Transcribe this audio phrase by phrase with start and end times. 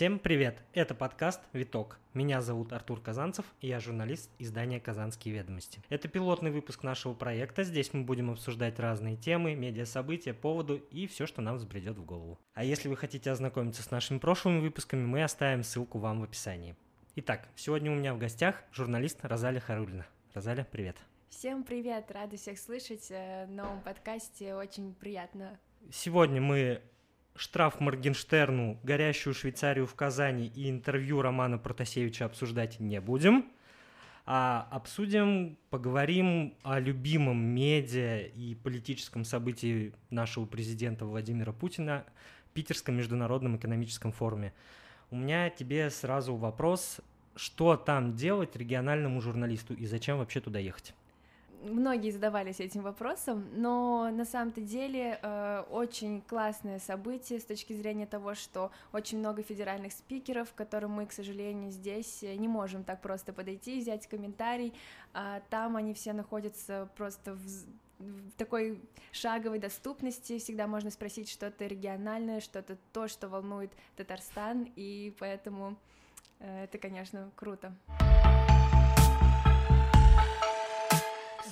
[0.00, 0.62] Всем привет!
[0.72, 1.98] Это подкаст «Виток».
[2.14, 5.82] Меня зовут Артур Казанцев, и я журналист издания «Казанские ведомости».
[5.90, 7.64] Это пилотный выпуск нашего проекта.
[7.64, 12.38] Здесь мы будем обсуждать разные темы, медиасобытия, поводу и все, что нам взбредет в голову.
[12.54, 16.76] А если вы хотите ознакомиться с нашими прошлыми выпусками, мы оставим ссылку вам в описании.
[17.16, 20.06] Итак, сегодня у меня в гостях журналист Розалия Харулина.
[20.32, 20.96] Розаля, привет!
[21.28, 22.10] Всем привет!
[22.10, 24.54] Рада всех слышать э, в новом подкасте.
[24.54, 25.60] Очень приятно.
[25.90, 26.80] Сегодня мы
[27.40, 33.46] штраф Моргенштерну, горящую Швейцарию в Казани и интервью Романа Протасевича обсуждать не будем.
[34.26, 42.04] А обсудим, поговорим о любимом медиа и политическом событии нашего президента Владимира Путина–
[42.52, 44.52] Питерском международном экономическом форуме.
[45.10, 47.00] У меня тебе сразу вопрос,
[47.36, 50.94] что там делать региональному журналисту и зачем вообще туда ехать?
[51.62, 58.06] Многие задавались этим вопросом, но на самом-то деле э, очень классное событие с точки зрения
[58.06, 63.00] того, что очень много федеральных спикеров, к которым мы, к сожалению, здесь не можем так
[63.00, 64.74] просто подойти, взять комментарий,
[65.12, 67.46] а там они все находятся просто в
[68.00, 68.80] в такой
[69.12, 75.76] шаговой доступности всегда можно спросить что-то региональное, что-то то, что волнует Татарстан, и поэтому
[76.38, 77.74] э, это, конечно, круто.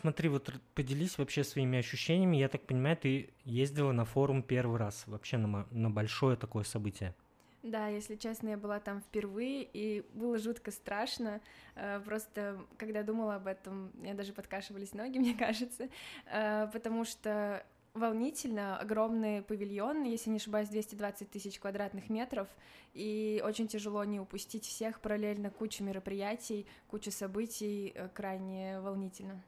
[0.00, 2.36] Смотри, вот поделись вообще своими ощущениями.
[2.36, 7.14] Я так понимаю, ты ездила на форум первый раз, вообще на, на большое такое событие.
[7.62, 11.40] Да, если честно, я была там впервые, и было жутко страшно.
[11.74, 15.88] Э, просто, когда думала об этом, мне даже подкашивались ноги, мне кажется,
[16.32, 22.48] э, потому что волнительно, огромный павильон, если не ошибаюсь, 220 тысяч квадратных метров,
[22.94, 29.42] и очень тяжело не упустить всех параллельно, куча мероприятий, куча событий, э, крайне волнительно.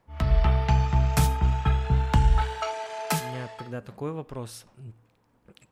[3.59, 4.67] Тогда такой вопрос.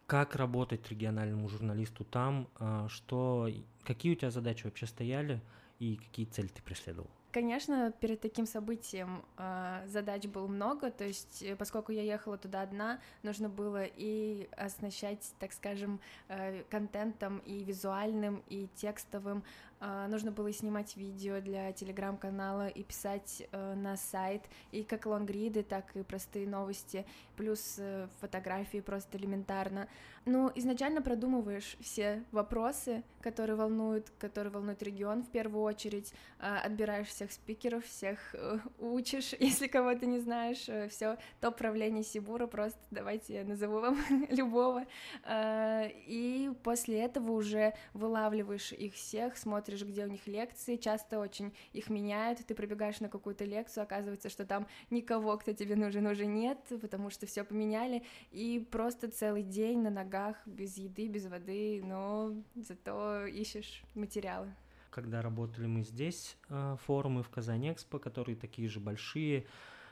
[0.07, 2.49] Как работать региональному журналисту там?
[2.59, 3.49] А, что,
[3.85, 5.41] какие у тебя задачи вообще стояли
[5.79, 7.11] и какие цели ты преследовал?
[7.31, 12.63] Конечно, перед таким событием э, задач было много, то есть, э, поскольку я ехала туда
[12.63, 19.45] одна, нужно было и оснащать, так скажем, э, контентом и визуальным, и текстовым,
[19.81, 25.95] нужно было снимать видео для телеграм-канала и писать э, на сайт, и как лонгриды, так
[25.97, 27.07] и простые новости,
[27.37, 29.89] плюс э, фотографии просто элементарно.
[30.25, 37.07] Ну, изначально продумываешь все вопросы, которые волнуют, которые волнуют регион в первую очередь, э, отбираешь
[37.07, 43.35] всех спикеров, всех э, учишь, если кого-то не знаешь, все топ правление Сибура, просто давайте
[43.35, 43.99] я назову вам
[44.31, 44.85] любого,
[45.25, 51.19] э, и после этого уже вылавливаешь их всех, смотришь смотришь, где у них лекции, часто
[51.19, 56.07] очень их меняют, ты пробегаешь на какую-то лекцию, оказывается, что там никого, кто тебе нужен,
[56.07, 61.27] уже нет, потому что все поменяли, и просто целый день на ногах, без еды, без
[61.27, 64.49] воды, но зато ищешь материалы.
[64.91, 69.47] Когда работали мы здесь, э, форумы в Казани Экспо, которые такие же большие,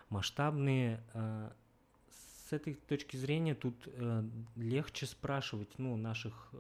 [0.09, 1.51] масштабные, э,
[2.49, 4.23] с этой точки зрения тут э,
[4.57, 6.55] легче спрашивать ну, наших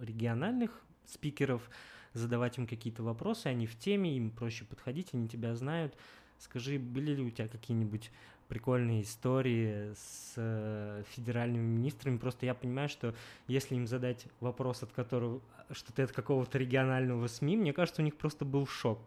[0.00, 1.68] региональных спикеров,
[2.12, 5.96] задавать им какие-то вопросы, они в теме, им проще подходить, они тебя знают.
[6.38, 8.10] Скажи, были ли у тебя какие-нибудь
[8.48, 12.18] прикольные истории с э, федеральными министрами.
[12.18, 13.14] Просто я понимаю, что
[13.46, 15.40] если им задать вопрос, от которого
[15.72, 18.98] что ты от какого-то регионального СМИ, мне кажется, у них просто был шок.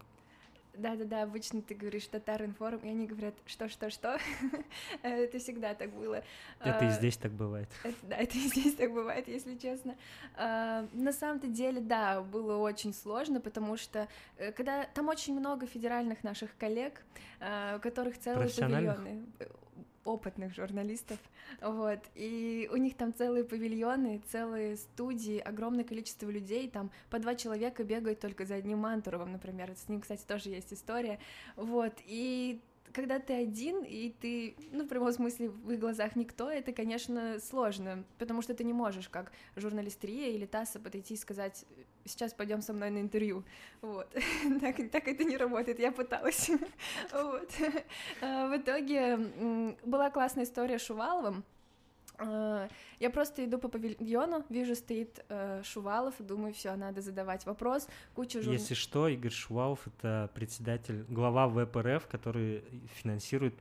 [0.73, 4.17] Да-да-да, обычно ты говоришь Татаринформ, и они говорят, что-что-что.
[5.03, 6.23] это всегда так было.
[6.59, 7.69] Это и а, здесь так бывает.
[7.83, 9.95] Это, да, это и здесь так бывает, если честно.
[10.35, 14.07] А, на самом-то деле, да, было очень сложно, потому что
[14.37, 17.03] э, когда там очень много федеральных наших коллег,
[17.39, 19.25] а, у которых целые павильоны
[20.05, 21.19] опытных журналистов,
[21.61, 27.35] вот, и у них там целые павильоны, целые студии, огромное количество людей, там по два
[27.35, 31.19] человека бегают только за одним Мантуровым, например, с ним, кстати, тоже есть история,
[31.55, 32.61] вот, и
[32.93, 37.39] когда ты один, и ты, ну, в прямом смысле, в их глазах никто, это, конечно,
[37.39, 41.65] сложно, потому что ты не можешь, как журналист РИА или ТАССа, подойти и сказать,
[42.05, 43.43] сейчас пойдем со мной на интервью,
[43.81, 44.07] вот,
[44.61, 46.49] так, так это не работает, я пыталась,
[47.13, 47.49] вот.
[48.21, 51.43] А, в итоге была классная история с Шуваловым,
[52.19, 52.67] а,
[52.99, 57.87] я просто иду по павильону, вижу, стоит э, Шувалов, думаю, все, надо задавать вопрос.
[58.13, 58.53] Куча жур...
[58.53, 62.63] Если что, Игорь Шувалов— это председатель, глава ВПРФ, который
[62.95, 63.55] финансирует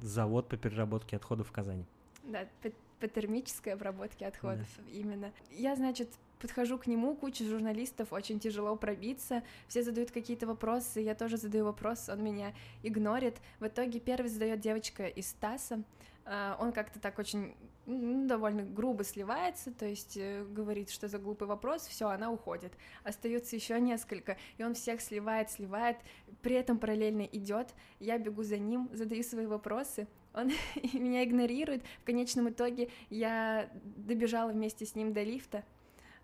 [0.00, 1.84] завод по переработке отходов в Казани.
[2.22, 2.70] Да, по,
[3.00, 4.92] по термической обработке отходов да.
[4.92, 5.32] именно.
[5.50, 6.10] Я, значит,
[6.40, 11.64] подхожу к нему, куча журналистов, очень тяжело пробиться, все задают какие-то вопросы, я тоже задаю
[11.64, 13.36] вопрос, он меня игнорит.
[13.60, 15.82] В итоге первый задает девочка из ТАССа,
[16.24, 17.54] а, он как-то так очень
[17.86, 22.72] довольно грубо сливается, то есть э, говорит, что за глупый вопрос, все, она уходит.
[23.04, 25.98] Остается еще несколько, и он всех сливает, сливает,
[26.42, 27.68] при этом параллельно идет,
[28.00, 30.50] я бегу за ним, задаю свои вопросы, он
[30.92, 31.84] меня игнорирует.
[32.02, 35.64] В конечном итоге я добежала вместе с ним до лифта,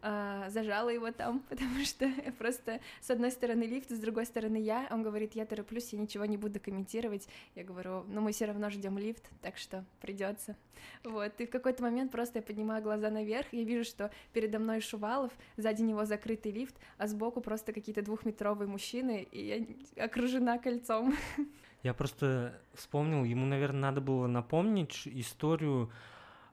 [0.02, 4.88] а, зажала его там, потому что просто с одной стороны лифт, с другой стороны я.
[4.90, 7.28] Он говорит, я тороплюсь, я ничего не буду комментировать.
[7.54, 10.56] Я говорю, ну мы все равно ждем лифт, так что придется.
[11.04, 14.80] Вот, и в какой-то момент просто я поднимаю глаза наверх, я вижу, что передо мной
[14.80, 21.14] Шувалов, сзади него закрытый лифт, а сбоку просто какие-то двухметровые мужчины, и я окружена кольцом.
[21.82, 25.90] Я просто вспомнил, ему, наверное, надо было напомнить историю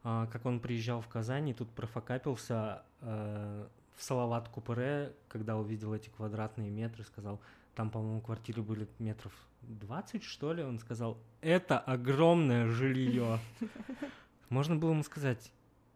[0.04, 6.10] как он приезжал в Казань и тут профокапился э, в Салават Купре, когда увидел эти
[6.10, 7.42] квадратные метры, сказал,
[7.76, 13.40] там, по-моему, квартиры были метров 20, что ли, он сказал, это огромное жилье.
[14.50, 15.52] Можно было ему сказать,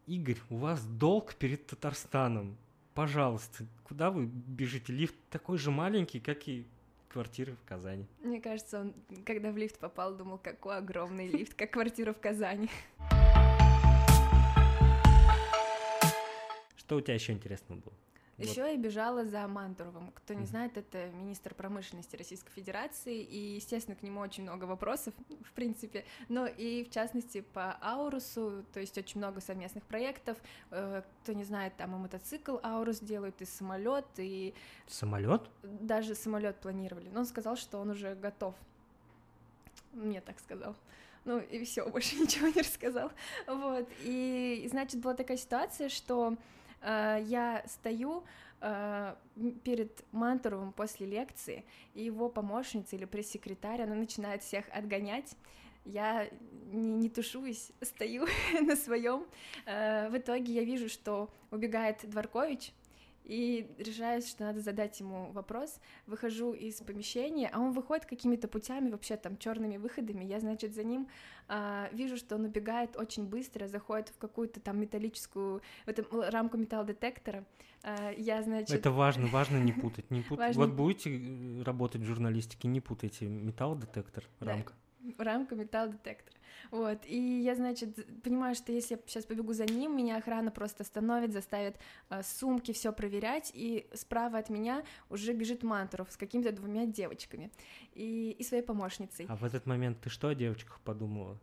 [0.05, 2.57] Игорь, у вас долг перед Татарстаном,
[2.93, 4.91] пожалуйста, куда вы бежите?
[4.91, 6.67] Лифт такой же маленький, как и
[7.07, 8.05] квартиры в Казани.
[8.21, 8.93] Мне кажется, он,
[9.25, 12.69] когда в лифт попал, думал, какой огромный лифт, как квартира в Казани.
[16.93, 17.93] Что у тебя еще интересного было?
[18.37, 18.69] Еще вот.
[18.69, 20.11] я бежала за Мантуровым.
[20.11, 25.15] Кто не знает, это министр промышленности Российской Федерации, и, естественно, к нему очень много вопросов,
[25.43, 30.37] в принципе, но и, в частности, по Аурусу, то есть очень много совместных проектов.
[30.69, 34.53] Э, кто не знает, там и мотоцикл Аурус делают, и самолет, и...
[34.87, 35.49] Самолет?
[35.63, 37.09] Даже самолет планировали.
[37.09, 38.53] Но он сказал, что он уже готов.
[39.93, 40.75] Мне так сказал.
[41.25, 43.11] Ну и все, больше ничего не рассказал.
[43.47, 43.89] Вот.
[44.01, 46.37] И, значит, была такая ситуация, что
[46.83, 48.23] я стою
[48.61, 49.15] э,
[49.63, 55.35] перед Мантуровым после лекции, и его помощница или пресс-секретарь, она начинает всех отгонять,
[55.85, 56.29] я
[56.71, 58.25] не, не тушуюсь, стою
[58.61, 59.25] на своем.
[59.65, 62.73] Э, в итоге я вижу, что убегает Дворкович,
[63.23, 65.79] и решаюсь, что надо задать ему вопрос.
[66.07, 70.23] Выхожу из помещения, а он выходит какими-то путями, вообще там черными выходами.
[70.25, 71.07] Я, значит, за ним
[71.47, 76.57] а, вижу, что он убегает очень быстро, заходит в какую-то там металлическую, в эту рамку
[76.57, 77.45] металлодетектора.
[77.83, 78.71] А, я, значит...
[78.71, 80.09] Это важно, важно не путать.
[80.09, 80.39] Не пут...
[80.39, 80.65] важно...
[80.65, 84.73] Вот будете э, работать в журналистике, не путайте металлодетектор, рамка.
[84.73, 84.82] Да,
[85.17, 86.37] рамка металлодетектора.
[86.71, 90.83] Вот, и я, значит, понимаю, что если я сейчас побегу за ним, меня охрана просто
[90.83, 91.77] остановит, заставит
[92.09, 97.51] э, сумки все проверять, и справа от меня уже бежит Мантуров с какими-то двумя девочками
[97.93, 99.25] и, и своей помощницей.
[99.29, 101.37] А в этот момент ты что о девочках подумала?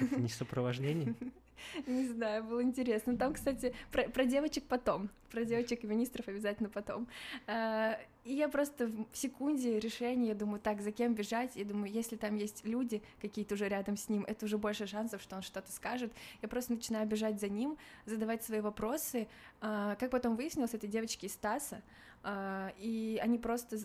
[0.00, 1.14] не сопровождение?
[1.86, 3.16] Не знаю, было интересно.
[3.16, 7.06] Там, кстати, про, про девочек потом, про девочек и министров обязательно потом.
[7.46, 11.56] А, и я просто в секунде решения, я думаю, так, за кем бежать?
[11.56, 15.22] Я думаю, если там есть люди какие-то уже рядом с ним, это уже больше шансов,
[15.22, 16.12] что он что-то скажет.
[16.42, 17.76] Я просто начинаю бежать за ним,
[18.06, 19.28] задавать свои вопросы.
[19.60, 21.82] А, как потом выяснилось, это девочки из Стаса,
[22.22, 23.78] а, и они просто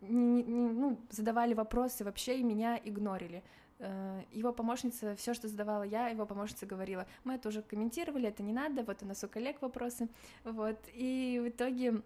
[0.00, 3.42] не, не, ну, задавали вопросы вообще и меня игнорили.
[3.78, 8.42] Э, его помощница, все, что задавала я, его помощница говорила, мы это уже комментировали, это
[8.42, 10.08] не надо, вот у нас у коллег вопросы,
[10.44, 12.02] вот, и в итоге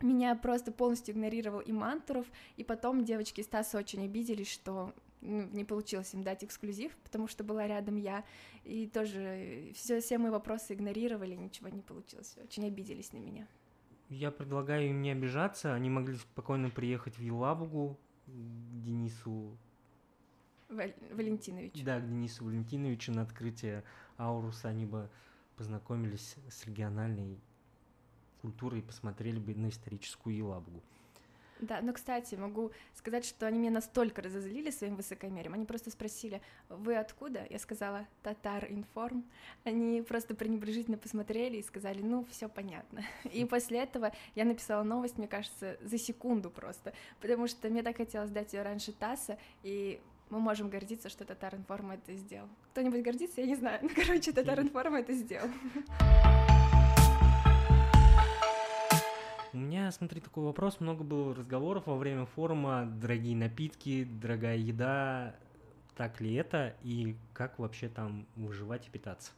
[0.00, 5.42] меня просто полностью игнорировал и Мантуров, и потом девочки из Стаса очень обиделись, что ну,
[5.52, 8.24] не получилось им дать эксклюзив, потому что была рядом я,
[8.64, 13.46] и тоже все, все мои вопросы игнорировали, ничего не получилось, очень обиделись на меня.
[14.08, 19.56] Я предлагаю им не обижаться, они могли спокойно приехать в Елабугу Денису
[20.68, 21.82] Валентинович.
[21.84, 23.84] Да, к Денису Валентиновичу на открытие
[24.16, 25.08] Ауруса они бы
[25.56, 27.38] познакомились с региональной
[28.42, 30.82] культурой и посмотрели бы на историческую Елабугу.
[31.60, 35.54] Да, но, кстати, могу сказать, что они меня настолько разозлили своим высокомерием.
[35.54, 37.46] Они просто спросили, вы откуда?
[37.48, 39.24] Я сказала, Татар Информ.
[39.62, 43.04] Они просто пренебрежительно посмотрели и сказали, ну, все понятно.
[43.32, 47.96] И после этого я написала новость, мне кажется, за секунду просто, потому что мне так
[47.96, 50.00] хотелось дать ее раньше ТАССа, и
[50.34, 52.48] мы можем гордиться, что Татар Информ это сделал.
[52.72, 53.78] Кто-нибудь гордится, я не знаю.
[53.82, 55.48] Ну, короче, Татар Информ это сделал.
[59.52, 60.80] У меня, смотри, такой вопрос.
[60.80, 62.84] Много было разговоров во время форума.
[62.84, 65.36] Дорогие напитки, дорогая еда.
[65.96, 66.74] Так ли это?
[66.82, 69.30] И как вообще там выживать и питаться?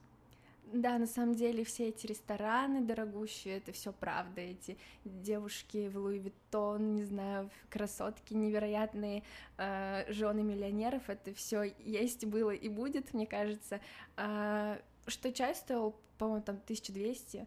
[0.73, 4.41] Да, на самом деле все эти рестораны дорогущие, это все правда.
[4.41, 9.23] Эти девушки в Луи Виттон, не знаю, красотки невероятные,
[9.59, 13.81] э, жены миллионеров, это все есть, было и будет, мне кажется.
[14.17, 17.47] Э, что чай стоил, по-моему, там 1200,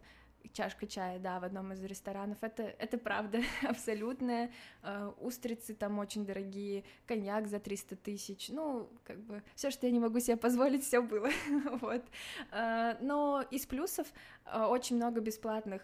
[0.52, 2.38] чашка чая, да, в одном из ресторанов.
[2.40, 4.50] Это, это правда абсолютная.
[4.82, 8.48] Э, устрицы там очень дорогие, коньяк за 300 тысяч.
[8.48, 11.30] Ну, как бы все, что я не могу себе позволить, все было.
[11.80, 12.04] вот.
[12.50, 14.06] Э, но из плюсов
[14.46, 15.82] э, очень много бесплатных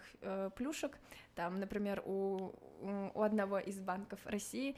[0.55, 0.97] плюшек.
[1.35, 2.51] Там, например, у,
[3.13, 4.75] у одного из банков России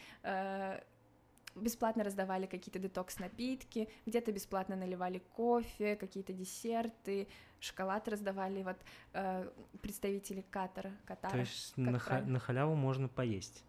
[1.56, 7.28] бесплатно раздавали какие-то детокс-напитки, где-то бесплатно наливали кофе, какие-то десерты,
[7.60, 8.78] шоколад раздавали вот
[9.14, 9.50] э,
[9.82, 11.32] представители Катара, Катара.
[11.32, 13.64] То есть на, ха- на халяву можно поесть?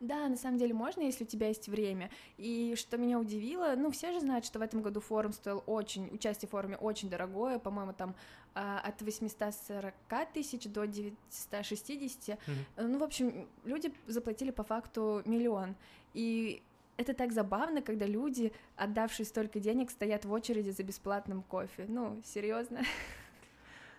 [0.00, 2.10] Да, на самом деле можно, если у тебя есть время.
[2.36, 6.08] И что меня удивило, ну, все же знают, что в этом году форум стоил очень,
[6.12, 8.14] участие в форуме очень дорогое, по-моему, там
[8.54, 9.94] а, от 840
[10.32, 12.38] тысяч до 960.
[12.38, 12.38] Mm-hmm.
[12.76, 15.74] Ну, в общем, люди заплатили по факту миллион.
[16.12, 16.62] И
[16.96, 21.86] это так забавно, когда люди, отдавшие столько денег, стоят в очереди за бесплатным кофе.
[21.88, 22.82] Ну, серьезно.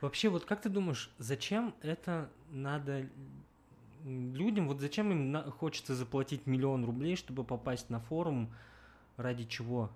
[0.02, 3.08] Вообще, вот как ты думаешь, зачем это надо
[4.04, 8.54] людям, вот зачем им хочется заплатить миллион рублей, чтобы попасть на форум,
[9.18, 9.92] ради чего?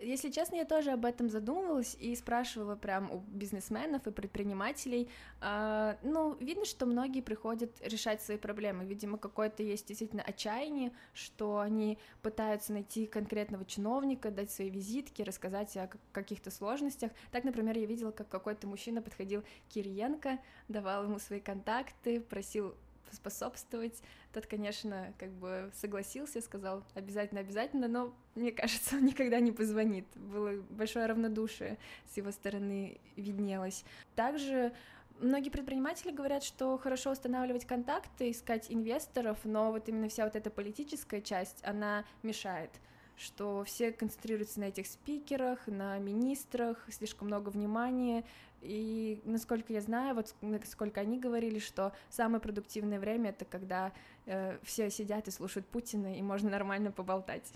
[0.00, 5.08] Если честно, я тоже об этом задумывалась и спрашивала прям у бизнесменов и предпринимателей.
[5.40, 8.84] А, ну, видно, что многие приходят решать свои проблемы.
[8.84, 15.76] Видимо, какое-то есть действительно отчаяние, что они пытаются найти конкретного чиновника, дать свои визитки, рассказать
[15.76, 17.10] о каких-то сложностях.
[17.32, 20.38] Так, например, я видела, как какой-то мужчина подходил к Кириенко,
[20.68, 22.74] давал ему свои контакты, просил
[23.12, 24.02] способствовать.
[24.32, 30.06] Тот, конечно, как бы согласился, сказал обязательно-обязательно, но, мне кажется, он никогда не позвонит.
[30.14, 31.78] Было большое равнодушие
[32.12, 33.84] с его стороны виднелось.
[34.14, 34.72] Также
[35.20, 40.50] многие предприниматели говорят, что хорошо устанавливать контакты, искать инвесторов, но вот именно вся вот эта
[40.50, 42.70] политическая часть, она мешает
[43.18, 48.24] что все концентрируются на этих спикерах, на министрах, слишком много внимания,
[48.60, 53.92] и насколько я знаю, вот насколько они говорили, что самое продуктивное время это когда
[54.26, 57.52] э, все сидят и слушают Путина, и можно нормально поболтать.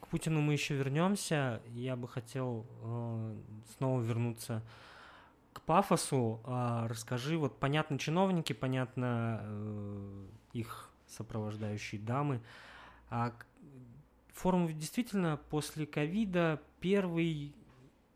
[0.00, 1.60] К Путину мы еще вернемся.
[1.68, 3.36] Я бы хотел э,
[3.76, 4.62] снова вернуться
[5.52, 6.40] к пафосу.
[6.44, 12.40] Э, расскажи, вот понятно чиновники, понятно э, их сопровождающие дамы.
[13.08, 13.32] А
[14.40, 17.54] форум действительно после ковида первый,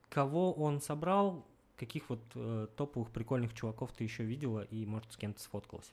[0.08, 5.16] кого он собрал, каких вот э, топовых прикольных чуваков ты еще видела и, может, с
[5.16, 5.92] кем-то сфоткалась?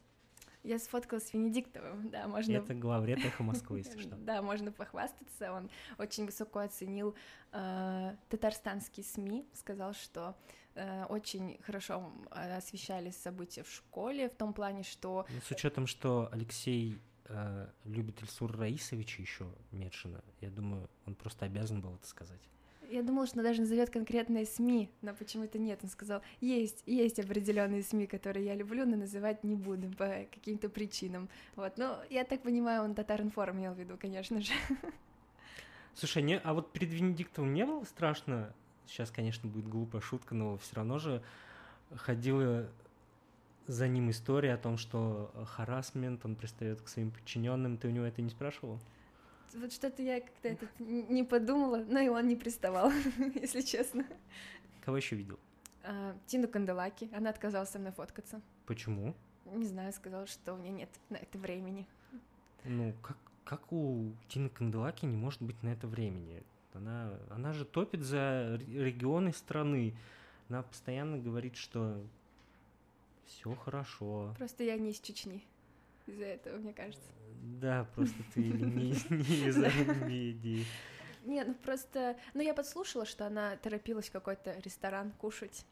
[0.64, 2.58] Я сфоткалась с Венедиктовым, да, можно...
[2.58, 4.16] Это главред «Эхо Москвы», если что.
[4.20, 7.16] Да, можно похвастаться, он очень высоко оценил
[7.52, 10.38] э, татарстанские СМИ, сказал, что
[10.76, 15.26] э, очень хорошо освещали события в школе, в том плане, что...
[15.30, 17.00] Ну, с учетом, что Алексей
[17.32, 22.42] э, любит Ильсур Раисовича еще Медшина, я думаю, он просто обязан был это сказать.
[22.90, 25.80] Я думала, что он даже назовет конкретные СМИ, но почему-то нет.
[25.82, 30.68] Он сказал, есть, есть определенные СМИ, которые я люблю, но называть не буду по каким-то
[30.68, 31.30] причинам.
[31.56, 34.52] Вот, ну, я так понимаю, он Татаринформ имел в виду, конечно же.
[35.96, 38.54] Слушай, не, а вот перед Венедиктовым не было страшно?
[38.88, 41.24] Сейчас, конечно, будет глупая шутка, но все равно же
[41.96, 42.70] ходила
[43.68, 47.78] за ним история о том, что харасмент, он пристает к своим подчиненным.
[47.78, 48.80] Ты у него это не спрашивал?
[49.54, 52.92] вот что-то я как-то это не подумала, но и он не приставал,
[53.36, 54.06] если честно.
[54.82, 55.40] Кого еще видел?
[55.84, 57.10] А, Тину Канделаки.
[57.14, 58.42] Она отказалась со мной фоткаться.
[58.66, 59.16] Почему?
[59.46, 61.88] Не знаю, сказала, что у меня нет на это времени.
[62.64, 66.44] Ну, как, как у Тины Канделаки не может быть на это времени?
[66.74, 69.96] Она, она же топит за регионы страны.
[70.48, 72.02] Она постоянно говорит, что
[73.32, 74.34] все хорошо.
[74.38, 75.44] Просто я не из Чечни
[76.06, 77.12] из-за этого, мне кажется.
[77.42, 79.58] Да, просто ты не, из
[80.04, 80.66] медии.
[81.24, 82.18] Не, ну просто...
[82.34, 85.66] Ну, я подслушала, что она торопилась в какой-то ресторан кушать.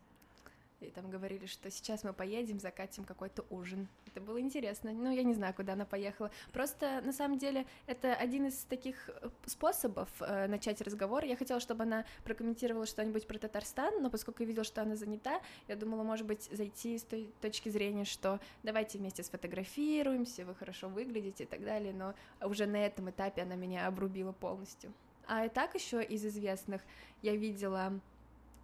[0.82, 3.90] И там говорили, что сейчас мы поедем, закатим какой-то ужин.
[4.06, 4.94] Это было интересно.
[4.94, 6.32] Ну, я не знаю, куда она поехала.
[6.54, 11.26] Просто, на самом деле, это один из таких э, способов э, начать разговор.
[11.26, 15.42] Я хотела, чтобы она прокомментировала что-нибудь про Татарстан, но поскольку я видела, что она занята,
[15.68, 20.88] я думала, может быть, зайти с той точки зрения, что давайте вместе сфотографируемся, вы хорошо
[20.88, 21.94] выглядите и так далее.
[21.94, 24.94] Но уже на этом этапе она меня обрубила полностью.
[25.28, 26.82] А и так еще из известных
[27.22, 28.00] я видела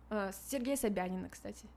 [0.10, 1.68] э, Сергея Собянина, кстати.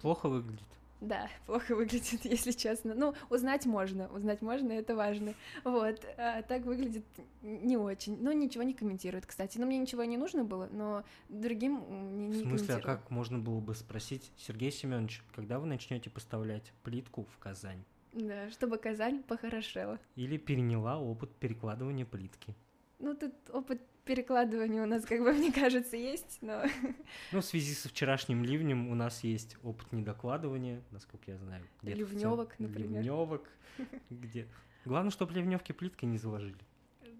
[0.00, 0.66] Плохо выглядит.
[1.00, 2.94] Да, плохо выглядит, если честно.
[2.94, 5.34] Ну, узнать можно, узнать можно, это важно.
[5.64, 7.04] Вот, а так выглядит
[7.42, 8.18] не очень.
[8.20, 9.58] Ну, ничего не комментирует, кстати.
[9.58, 11.84] Ну, мне ничего не нужно было, но другим
[12.18, 16.10] не, не В смысле, а как можно было бы спросить, Сергей Семенович, когда вы начнете
[16.10, 17.84] поставлять плитку в Казань?
[18.12, 19.98] Да, чтобы Казань похорошела.
[20.16, 22.54] Или переняла опыт перекладывания плитки.
[22.98, 26.62] Ну, тут опыт перекладывания у нас, как бы, мне кажется, есть, но...
[27.32, 31.64] Ну, в связи со вчерашним ливнем у нас есть опыт недокладывания, насколько я знаю.
[31.82, 33.02] Ливневок, например.
[33.02, 33.48] Ливневок,
[34.10, 34.48] где...
[34.84, 36.58] Главное, чтобы ливневки плиткой не заложили.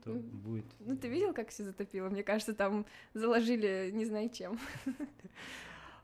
[0.02, 0.64] То будет...
[0.78, 2.08] Ну, ты видел, как все затопило?
[2.08, 4.58] Мне кажется, там заложили не знаю чем.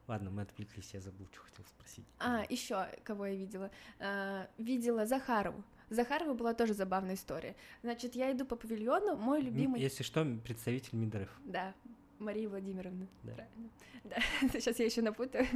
[0.07, 2.05] Ладно, мы отвлеклись, я забыл, что хотел спросить.
[2.19, 3.71] А, еще кого я видела?
[3.99, 5.65] А, видела Захарову.
[5.91, 7.55] Захарова была тоже забавная история.
[7.83, 9.81] Значит, я иду по павильону, мой любимый...
[9.81, 11.31] Если что, представитель Мидрев.
[11.45, 11.75] Да,
[12.19, 13.07] Мария Владимировна.
[13.23, 13.33] Да.
[13.33, 13.71] Правильно.
[14.05, 14.17] Да,
[14.53, 15.47] сейчас я еще напутаю.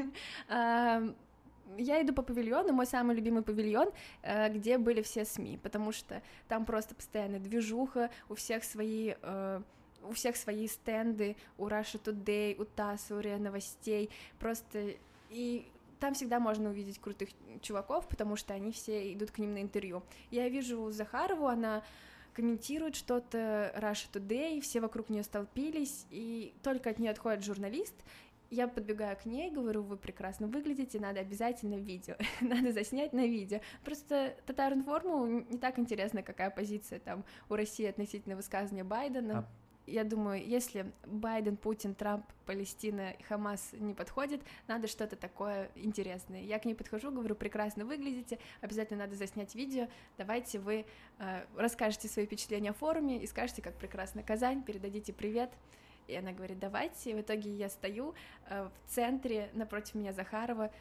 [0.49, 1.03] А,
[1.77, 3.91] я иду по павильону, мой самый любимый павильон,
[4.23, 9.63] э, где были все СМИ, потому что там просто постоянно движуха, у всех свои э,
[10.05, 14.95] у всех свои стенды, у Russia Today, у ТАСС, у РИА Новостей, просто
[15.29, 19.63] и там всегда можно увидеть крутых чуваков, потому что они все идут к ним на
[19.63, 20.03] интервью.
[20.31, 21.83] Я вижу Захарову, она
[22.33, 27.95] комментирует что-то Russia Today, все вокруг нее столпились, и только от нее отходит журналист,
[28.51, 33.61] я подбегаю к ней, говорю, вы прекрасно выглядите, надо обязательно видео, надо заснять на видео.
[33.85, 39.41] Просто Татаринформу не так интересно, какая позиция там у России относительно высказывания Байдена.
[39.41, 39.68] А...
[39.89, 46.43] Я думаю, если Байден, Путин, Трамп, Палестина, Хамас не подходит, надо что-то такое интересное.
[46.43, 50.85] Я к ней подхожу, говорю, прекрасно выглядите, обязательно надо заснять видео, давайте вы
[51.19, 55.51] э, расскажете свои впечатления о форуме и скажете, как прекрасна Казань, передадите привет.
[56.09, 57.11] И она говорит, давайте.
[57.11, 58.15] И в итоге я стою
[58.49, 60.73] э, в центре, напротив меня Захарова,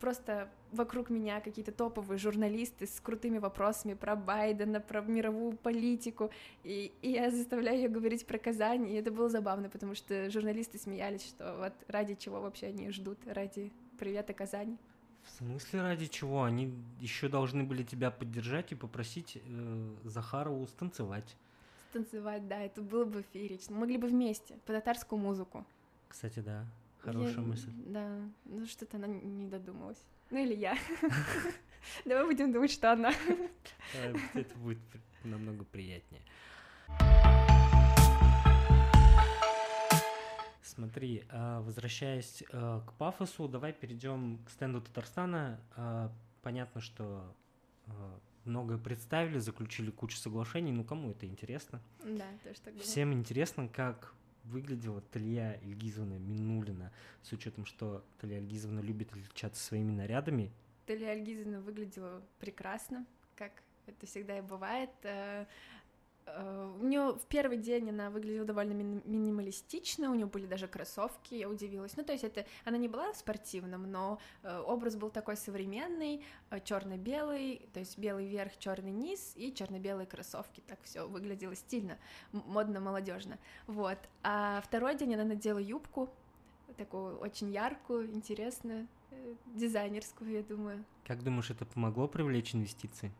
[0.00, 6.30] просто вокруг меня какие-то топовые журналисты с крутыми вопросами про Байдена, про мировую политику.
[6.62, 8.88] И, и я заставляю ее говорить про Казань.
[8.88, 13.18] И это было забавно, потому что журналисты смеялись, что вот ради чего вообще они ждут,
[13.26, 14.76] ради привета Казани.
[15.24, 16.44] В смысле ради чего?
[16.44, 21.36] Они еще должны были тебя поддержать и попросить э, Захарову станцевать
[21.96, 23.76] танцевать, да, это было бы феерично.
[23.76, 25.64] Могли бы вместе, по татарскую музыку.
[26.08, 26.66] Кстати, да,
[27.00, 27.70] хорошая я, мысль.
[27.86, 30.02] Да, ну что-то она не додумалась.
[30.30, 30.76] Ну или я.
[32.04, 33.12] Давай будем думать, что она.
[34.34, 34.78] Это будет
[35.24, 36.22] намного приятнее.
[40.62, 45.60] Смотри, а, возвращаясь а, к пафосу, давай перейдем к стенду Татарстана.
[46.42, 47.34] Понятно, что
[48.46, 50.72] многое представили, заключили кучу соглашений.
[50.72, 51.80] Ну, кому это интересно?
[52.04, 56.92] Да, тоже так Всем интересно, как выглядела Талия Ильгизовна Минулина,
[57.22, 60.52] с учетом, что Талия Ильгизовна любит отличаться своими нарядами.
[60.86, 63.52] Талия Ильгизовна выглядела прекрасно, как
[63.86, 64.90] это всегда и бывает.
[66.26, 71.34] Э, у нее в первый день она выглядела довольно минималистично, у нее были даже кроссовки,
[71.34, 71.96] я удивилась.
[71.96, 76.24] Ну, то есть это она не была в спортивном, но э, образ был такой современный,
[76.50, 80.62] э, черно-белый, то есть белый верх, черный низ и черно-белые кроссовки.
[80.66, 81.98] Так все выглядело стильно,
[82.32, 83.38] модно, молодежно.
[83.66, 83.98] Вот.
[84.22, 86.10] А второй день она надела юбку,
[86.76, 88.88] такую очень яркую, интересную,
[89.54, 90.84] дизайнерскую, я думаю.
[91.04, 93.12] Как думаешь, это помогло привлечь инвестиции?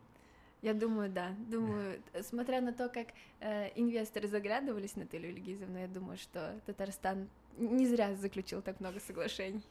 [0.61, 1.35] Я думаю, да.
[1.49, 3.07] Думаю, смотря на то, как
[3.39, 8.99] э, инвесторы заглядывались на Телю Ильгизовну, я думаю, что Татарстан не зря заключил так много
[8.99, 9.63] соглашений.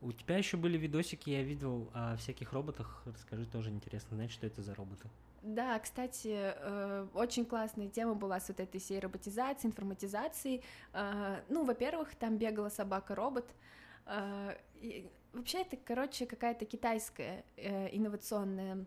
[0.00, 3.02] У тебя еще были видосики, я видел о всяких роботах.
[3.06, 5.08] Расскажи, тоже интересно знать, что это за роботы.
[5.42, 10.62] Да, кстати, э, очень классная тема была с вот этой всей роботизацией, информатизацией.
[10.92, 13.46] Э, ну, во-первых, там бегала собака-робот.
[14.06, 14.56] Э,
[15.32, 18.84] вообще это, короче, какая-то китайская э, инновационная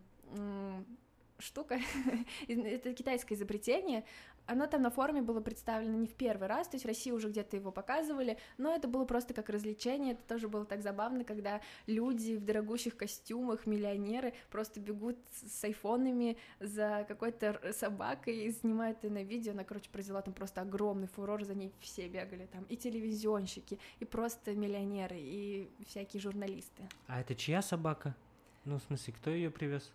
[1.38, 1.80] штука,
[2.48, 4.04] это китайское изобретение,
[4.46, 7.28] оно там на форуме было представлено не в первый раз, то есть в России уже
[7.28, 11.60] где-то его показывали, но это было просто как развлечение, это тоже было так забавно, когда
[11.86, 19.10] люди в дорогущих костюмах, миллионеры, просто бегут с айфонами за какой-то собакой и снимают ее
[19.10, 22.76] на видео, она, короче, произвела там просто огромный фурор, за ней все бегали там, и
[22.76, 26.82] телевизионщики, и просто миллионеры, и всякие журналисты.
[27.06, 28.16] А это чья собака?
[28.64, 29.92] Ну, в смысле, кто ее привез?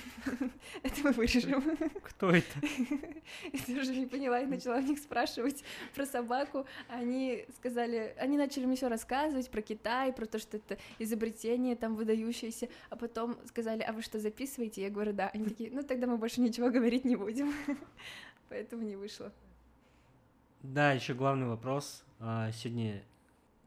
[0.82, 1.62] Это мы вырежем.
[2.02, 2.60] Кто это?
[3.52, 6.66] Я тоже не поняла, я начала у них спрашивать про собаку.
[6.88, 11.94] Они сказали, они начали мне все рассказывать про Китай, про то, что это изобретение там
[11.94, 14.82] выдающееся, а потом сказали, а вы что, записываете?
[14.82, 15.28] Я говорю, да.
[15.28, 17.52] Они такие, ну тогда мы больше ничего говорить не будем.
[18.48, 19.32] Поэтому не вышло.
[20.62, 22.04] Да, еще главный вопрос.
[22.20, 23.02] А, сегодня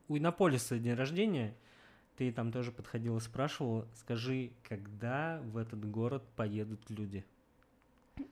[0.08, 1.56] у Иннополиса день рождения—
[2.18, 7.24] ты там тоже подходила, спрашивала, скажи, когда в этот город поедут люди?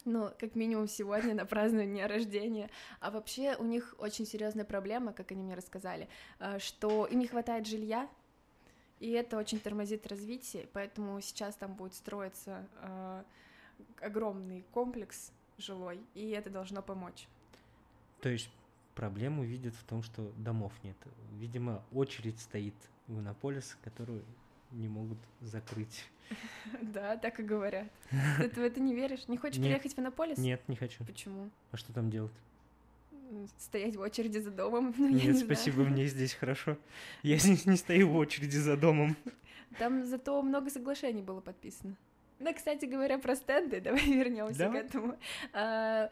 [0.03, 2.71] Ну, как минимум сегодня на празднование рождения.
[2.99, 7.27] А вообще у них очень серьезная проблема, как они мне рассказали, э, что им не
[7.27, 8.09] хватает жилья,
[8.99, 13.23] и это очень тормозит развитие, поэтому сейчас там будет строиться э,
[14.01, 17.27] огромный комплекс жилой, и это должно помочь.
[18.21, 18.49] То есть
[18.95, 20.97] проблему видят в том, что домов нет.
[21.33, 22.73] Видимо, очередь стоит
[23.07, 24.23] в Иннополис, которую
[24.71, 26.05] не могут закрыть.
[26.81, 27.87] Да, так и говорят.
[28.39, 29.27] Ты в это не веришь?
[29.27, 30.39] Не хочешь приехать в Иннополис?
[30.39, 31.03] Нет, не хочу.
[31.05, 31.51] Почему?
[31.71, 32.33] А что там делать?
[33.59, 34.93] Стоять в очереди за домом?
[34.97, 36.77] Ну, Нет, спасибо, мне здесь хорошо.
[37.21, 39.15] Я здесь не стою в очереди за домом.
[39.77, 41.95] Там зато много соглашений было подписано.
[42.39, 45.17] Да, кстати говоря, про стенды, давай вернемся к этому.
[45.53, 46.09] А,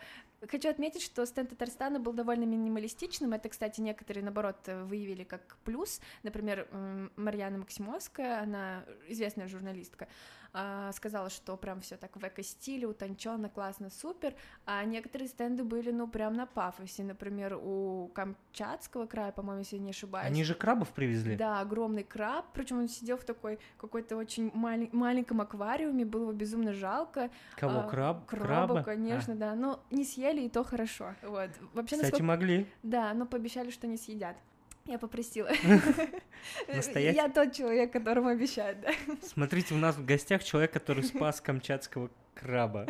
[0.49, 3.34] Хочу отметить, что стенд Татарстана был довольно минималистичным.
[3.34, 6.01] Это, кстати, некоторые, наоборот, выявили как плюс.
[6.23, 6.67] Например,
[7.15, 10.08] Марьяна Максимовская, она известная журналистка,
[10.54, 14.36] а, сказала, что прям все так в эко-стиле, утонченно, классно, супер,
[14.66, 19.89] а некоторые стенды были, ну, прям на пафосе, например, у Камчатского края, по-моему, если не
[19.89, 20.28] ошибаюсь.
[20.28, 21.36] Они же крабов привезли?
[21.36, 24.89] Да, огромный краб, причем он сидел в такой какой-то очень малень...
[24.92, 27.32] маленьком аквариуме, было его безумно жалко.
[27.56, 28.26] Кого, а, краб?
[28.28, 28.84] Краба, краба?
[28.84, 29.38] конечно, а.
[29.38, 31.50] да, но не съели, и то хорошо, вот.
[31.74, 32.24] Вообще, Кстати, насколько...
[32.24, 32.68] могли.
[32.84, 34.36] Да, но пообещали, что не съедят.
[34.86, 35.50] Я попросила.
[36.67, 37.15] Настоять?
[37.15, 38.91] Я тот человек, которому обещают, да.
[39.22, 42.88] Смотрите, у нас в гостях человек, который спас камчатского краба.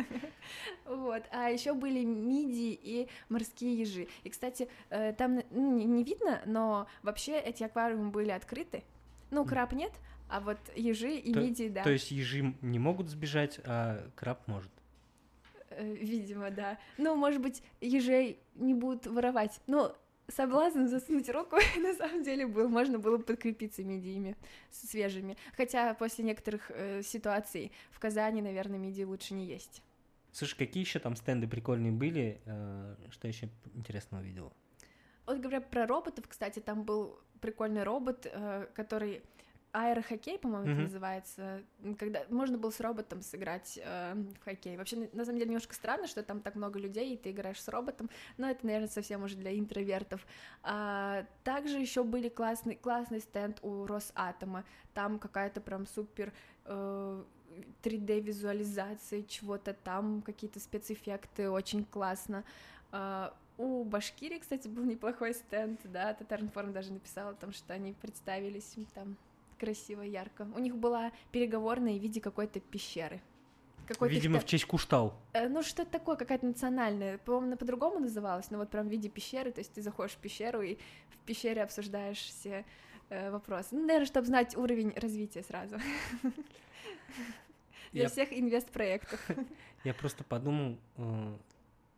[0.86, 4.08] Вот, а еще были мидии и морские ежи.
[4.24, 8.82] И, кстати, э, там ну, не видно, но вообще эти аквариумы были открыты.
[9.30, 9.92] Ну, краб нет,
[10.28, 11.82] а вот ежи и мидии, да.
[11.82, 14.70] То есть ежи не могут сбежать, а краб может?
[15.70, 16.78] Э, видимо, да.
[16.98, 19.60] Ну, может быть, ежей не будут воровать.
[19.66, 19.92] Ну,
[20.28, 24.36] соблазн засунуть руку на самом деле был, можно было подкрепиться мидиями
[24.70, 25.36] свежими.
[25.56, 29.82] Хотя после некоторых э, ситуаций в Казани, наверное, мидии лучше не есть.
[30.32, 32.40] Слушай, какие еще там стенды прикольные были?
[32.46, 34.52] Э, что еще интересного видела?
[35.26, 39.22] Вот говоря про роботов, кстати, там был прикольный робот, э, который
[39.74, 40.72] аэрохоккей, по-моему, mm-hmm.
[40.72, 41.62] это называется,
[41.98, 44.76] когда можно было с роботом сыграть э, в хоккей.
[44.76, 47.60] Вообще, на, на самом деле, немножко странно, что там так много людей, и ты играешь
[47.60, 50.24] с роботом, но это, наверное, совсем уже для интровертов.
[50.62, 56.32] А, также еще были классный, классный стенд у Росатома, там какая-то прям супер
[56.66, 57.24] э,
[57.82, 62.44] 3D-визуализация чего-то там, какие-то спецэффекты, очень классно.
[62.92, 67.92] Uh, у Башкирии, кстати, был неплохой стенд, да, Татаринформ даже написала о том, что они
[67.92, 69.16] представились там
[69.64, 70.46] красиво, ярко.
[70.54, 73.20] У них была переговорная в виде какой-то пещеры.
[73.86, 75.14] Какой-то Видимо, в честь Куштау.
[75.32, 77.18] Э, ну, что-то такое, какая-то национальная.
[77.18, 79.52] По-моему, по-другому называлась, но вот прям в виде пещеры.
[79.52, 80.76] То есть ты заходишь в пещеру и
[81.10, 82.64] в пещере обсуждаешь все
[83.10, 83.68] э, вопросы.
[83.72, 85.76] Ну, наверное, чтобы знать уровень развития сразу.
[87.92, 89.20] Для всех инвест-проектов.
[89.84, 90.78] Я просто подумал...
[90.96, 91.36] Э,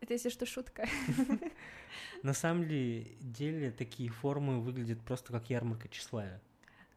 [0.00, 0.88] Это, если что, шутка.
[2.22, 6.40] На самом деле, такие формы выглядят просто как ярмарка тщеславия.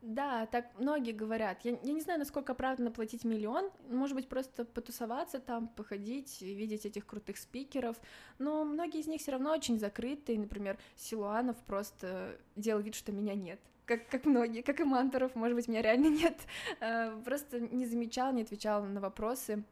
[0.02, 1.66] Да, так многие говорят.
[1.66, 3.70] Я, я не знаю, насколько оправданно платить миллион.
[3.90, 7.98] Может быть, просто потусоваться там, походить, видеть этих крутых спикеров.
[8.38, 10.38] Но многие из них все равно очень закрыты.
[10.38, 13.60] Например, Силуанов просто делал вид, что меня нет.
[13.86, 16.38] Как, как многие, как и Манторов, может быть, меня реально нет.
[16.80, 19.64] А, просто не замечал, не отвечал на вопросы.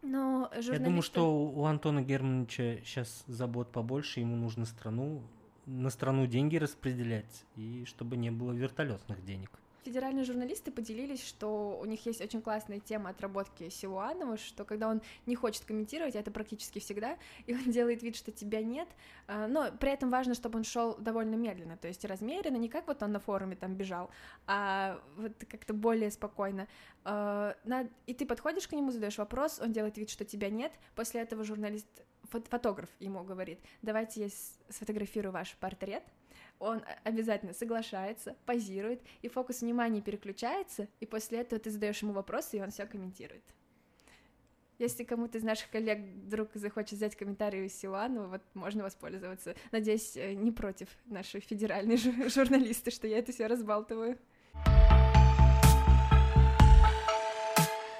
[0.00, 0.72] Но журналисты...
[0.72, 5.22] Я думаю, что у Антона Германовича сейчас забот побольше, ему нужно страну
[5.68, 9.50] на страну деньги распределять, и чтобы не было вертолетных денег.
[9.84, 15.02] Федеральные журналисты поделились, что у них есть очень классная тема отработки Силуанова, что когда он
[15.26, 18.88] не хочет комментировать, а это практически всегда, и он делает вид, что тебя нет,
[19.26, 22.86] а, но при этом важно, чтобы он шел довольно медленно, то есть размеренно, не как
[22.86, 24.10] вот он на форуме там бежал,
[24.46, 26.68] а вот как-то более спокойно.
[27.04, 27.56] А,
[28.06, 31.44] и ты подходишь к нему, задаешь вопрос, он делает вид, что тебя нет, после этого
[31.44, 31.86] журналист
[32.28, 34.28] фотограф ему говорит, давайте я
[34.68, 36.02] сфотографирую ваш портрет,
[36.58, 42.58] он обязательно соглашается, позирует, и фокус внимания переключается, и после этого ты задаешь ему вопросы,
[42.58, 43.44] и он все комментирует.
[44.78, 49.56] Если кому-то из наших коллег вдруг захочет взять комментарий из Силуанова, вот можно воспользоваться.
[49.72, 51.96] Надеюсь, э, не против наши федеральные
[52.28, 54.18] журналисты, что я это все разбалтываю.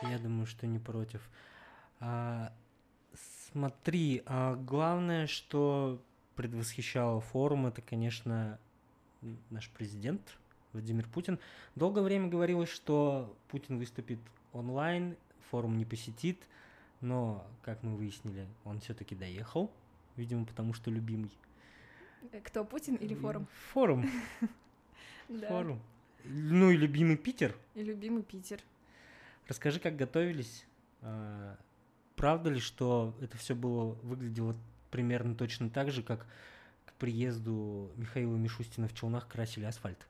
[0.03, 1.29] Я думаю, что не против.
[1.99, 2.53] А,
[3.51, 6.01] смотри, а главное, что
[6.38, 8.61] предвосхищал форум, это, конечно,
[9.51, 10.38] наш президент
[10.72, 11.40] Владимир Путин.
[11.74, 14.20] Долгое время говорилось, что Путин выступит
[14.53, 15.16] онлайн,
[15.51, 16.38] форум не посетит,
[17.01, 19.68] но, как мы выяснили, он все-таки доехал,
[20.14, 21.37] видимо, потому что любимый.
[22.44, 23.48] Кто, Путин или форум?
[23.72, 24.09] Форум.
[25.48, 25.83] Форум.
[26.24, 27.53] Ну и любимый Питер.
[27.74, 28.61] И любимый Питер.
[29.48, 30.64] Расскажи, как готовились.
[31.03, 31.59] А,
[32.14, 34.55] правда ли, что это все было выглядело
[34.90, 36.27] примерно точно так же, как
[36.85, 40.07] к приезду Михаила Мишустина в Челнах красили асфальт.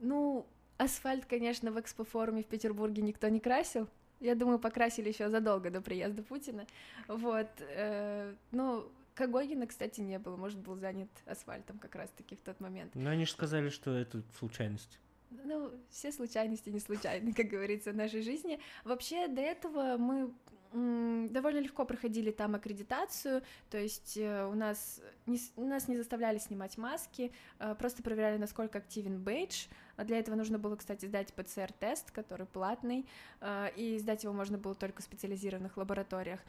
[0.00, 0.46] Ну,
[0.78, 3.88] асфальт, конечно, в экспофоруме в Петербурге никто не красил,
[4.20, 6.66] Я думаю, покрасили еще задолго до приезда Путина.
[7.08, 7.48] Вот.
[7.60, 10.36] Э, ну, Когогина, кстати, не было.
[10.36, 12.94] Может, был занят асфальтом как раз-таки в тот момент.
[12.94, 14.98] Но они же сказали, что это случайность.
[15.44, 18.58] Ну, все случайности не случайны, как говорится, в нашей жизни.
[18.84, 20.32] Вообще, до этого мы
[20.72, 26.78] довольно легко проходили там аккредитацию, то есть э, у нас не, нас не заставляли снимать
[26.78, 29.66] маски, э, просто проверяли, насколько активен бейдж.
[29.98, 33.06] Для этого нужно было, кстати, сдать ПЦР-тест, который платный,
[33.40, 36.40] э, и сдать его можно было только в специализированных лабораториях.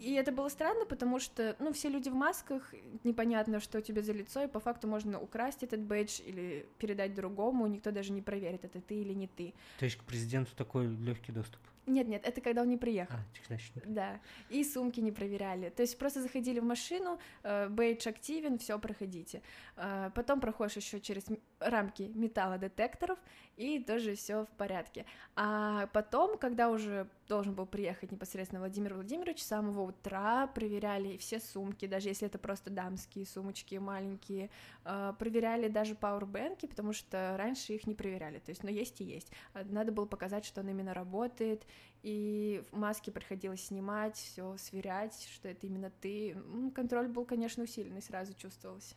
[0.00, 4.02] И это было странно, потому что, ну, все люди в масках, непонятно, что у тебя
[4.02, 8.20] за лицо, и по факту можно украсть этот бейдж или передать другому, никто даже не
[8.20, 9.54] проверит, это ты или не ты.
[9.78, 11.60] То есть к президенту такой легкий доступ?
[11.86, 13.14] Нет, нет, это когда он не приехал.
[13.14, 14.20] А, значит, не Да.
[14.50, 15.70] И сумки не проверяли.
[15.70, 19.42] То есть просто заходили в машину, э, бейдж активен, все, проходите.
[19.76, 21.26] Э, потом проходишь еще через
[21.60, 23.18] рамки металлодетекторов,
[23.56, 25.04] и тоже все в порядке.
[25.36, 31.40] А потом, когда уже должен был приехать непосредственно Владимир Владимирович, с самого утра проверяли все
[31.40, 34.50] сумки, даже если это просто дамские сумочки маленькие,
[34.84, 39.04] э, проверяли даже пауэрбэнки, потому что раньше их не проверяли, то есть, но есть и
[39.04, 39.30] есть.
[39.54, 41.66] Надо было показать, что он именно работает,
[42.02, 46.36] и маски приходилось снимать, все сверять, что это именно ты.
[46.74, 48.94] Контроль был, конечно, усиленный, сразу чувствовалось.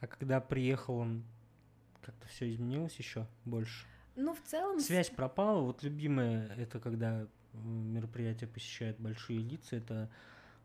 [0.00, 1.24] А когда приехал он,
[2.02, 3.86] как-то все изменилось еще больше?
[4.16, 4.80] Ну, в целом...
[4.80, 5.60] Связь пропала.
[5.60, 10.10] Вот любимое, это когда мероприятия посещают большие лица, это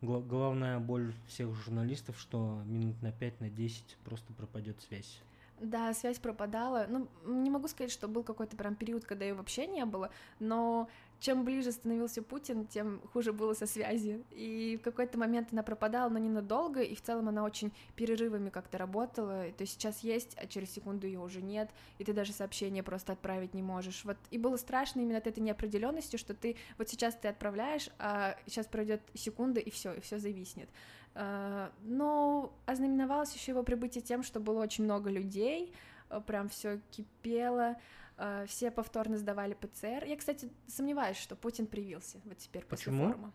[0.01, 5.21] главная боль всех журналистов, что минут на 5, на 10 просто пропадет связь.
[5.59, 6.87] Да, связь пропадала.
[6.89, 10.09] Ну, не могу сказать, что был какой-то прям период, когда ее вообще не было,
[10.39, 10.89] но
[11.21, 14.25] чем ближе становился Путин, тем хуже было со связью.
[14.31, 18.79] И в какой-то момент она пропадала, но ненадолго, и в целом она очень перерывами как-то
[18.79, 19.43] работала.
[19.51, 23.13] То есть сейчас есть, а через секунду ее уже нет, и ты даже сообщение просто
[23.13, 24.03] отправить не можешь.
[24.03, 28.35] Вот и было страшно именно от этой неопределенности, что ты вот сейчас ты отправляешь, а
[28.47, 30.69] сейчас пройдет секунда, и все, и все зависнет.
[31.13, 35.71] А, но ознаменовалось еще его прибытие тем, что было очень много людей,
[36.09, 37.77] а, прям все кипело.
[38.21, 40.05] Э, все повторно сдавали ПЦР.
[40.05, 43.07] Я, кстати, сомневаюсь, что Путин привился вот теперь после Почему?
[43.07, 43.33] форума.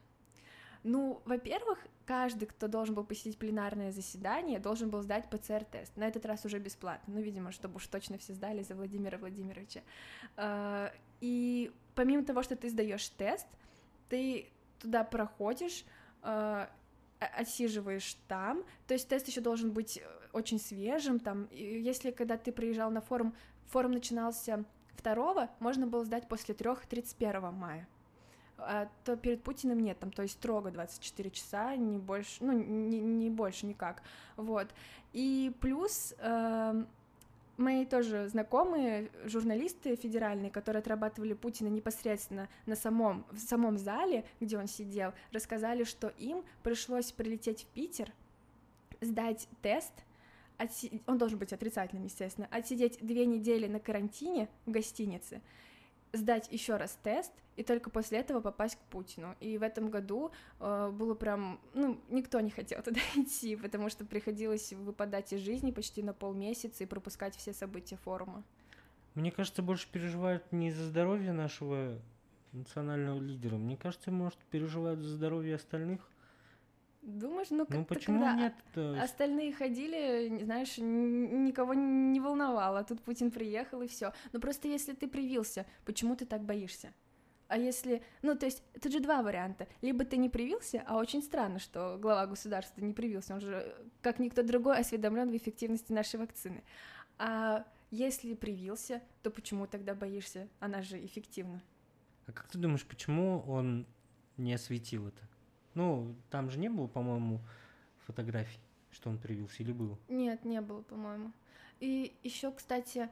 [0.84, 5.96] Ну, во-первых, каждый, кто должен был посетить пленарное заседание, должен был сдать ПЦР-тест.
[5.96, 7.14] На этот раз уже бесплатно.
[7.14, 9.80] Ну, видимо, чтобы уж точно все сдали за Владимира Владимировича.
[10.36, 13.48] Э, и помимо того, что ты сдаешь тест,
[14.08, 14.46] ты
[14.78, 15.84] туда проходишь,
[16.22, 16.68] э,
[17.18, 20.00] отсиживаешь там, то есть тест еще должен быть
[20.32, 24.64] очень свежим, там, если когда ты приезжал на форум, форум начинался
[24.96, 27.88] Второго можно было сдать после трех 31 мая.
[28.58, 33.00] А, то перед Путиным нет, там, то есть строго 24 часа, не больше, ну, не,
[33.00, 34.02] не больше никак,
[34.36, 34.68] вот.
[35.12, 36.84] И плюс э,
[37.58, 44.58] мои тоже знакомые журналисты федеральные, которые отрабатывали Путина непосредственно на самом, в самом зале, где
[44.58, 48.12] он сидел, рассказали, что им пришлось прилететь в Питер,
[49.02, 49.92] сдать тест,
[50.58, 51.02] отси...
[51.06, 55.42] он должен быть отрицательным, естественно, отсидеть две недели на карантине в гостинице,
[56.12, 59.34] сдать еще раз тест и только после этого попасть к Путину.
[59.40, 64.04] И в этом году э, было прям, ну, никто не хотел туда идти, потому что
[64.04, 68.44] приходилось выпадать из жизни почти на полмесяца и пропускать все события форума.
[69.14, 71.98] Мне кажется, больше переживают не за здоровье нашего
[72.52, 73.56] национального лидера.
[73.56, 76.06] Мне кажется, может, переживают за здоровье остальных.
[77.06, 78.34] Думаешь, ну, ну почему когда
[78.74, 79.00] нет?
[79.00, 82.82] Остальные ходили, знаешь, никого не волновало.
[82.82, 84.12] Тут Путин приехал и все.
[84.32, 86.92] Но просто если ты привился, почему ты так боишься?
[87.46, 89.68] А если, ну, то есть, тут же два варианта.
[89.82, 94.18] Либо ты не привился, а очень странно, что глава государства не привился, он же, как
[94.18, 96.64] никто другой, осведомлен в эффективности нашей вакцины.
[97.18, 100.48] А если привился, то почему тогда боишься?
[100.58, 101.62] Она же эффективна.
[102.26, 103.86] А как ты думаешь, почему он
[104.36, 105.22] не осветил это?
[105.76, 107.38] Ну, там же не было, по-моему,
[108.06, 108.58] фотографий,
[108.90, 109.98] что он привился, или был?
[110.08, 111.32] Нет, не было, по-моему.
[111.80, 113.10] И еще, кстати,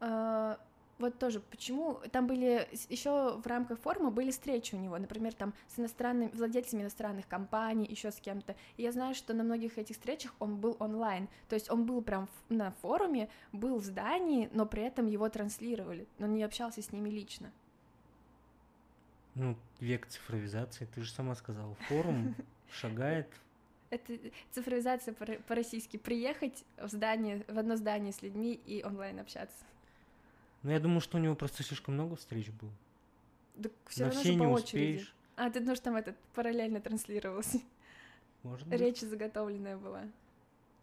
[0.00, 0.56] э,
[0.98, 5.52] вот тоже, почему там были еще в рамках форума были встречи у него, например, там
[5.68, 8.56] с иностранными владельцами иностранных компаний, еще с кем-то.
[8.78, 12.00] И я знаю, что на многих этих встречах он был онлайн, то есть он был
[12.00, 16.90] прям на форуме, был в здании, но при этом его транслировали, но не общался с
[16.90, 17.52] ними лично.
[19.38, 22.34] Ну, век цифровизации, ты же сама сказала, форум
[22.72, 23.28] шагает.
[23.90, 24.18] Это
[24.50, 25.96] цифровизация по-российски.
[25.96, 29.64] Приехать в здание, в одно здание с людьми и онлайн общаться.
[30.64, 32.72] Ну, я думаю, что у него просто слишком много встреч было.
[33.54, 34.96] Да все равно все же по очереди.
[34.96, 35.14] Успеешь.
[35.36, 37.60] А, ты думаешь, там этот параллельно транслировался?
[38.42, 38.80] Может быть.
[38.80, 40.02] Речь заготовленная была.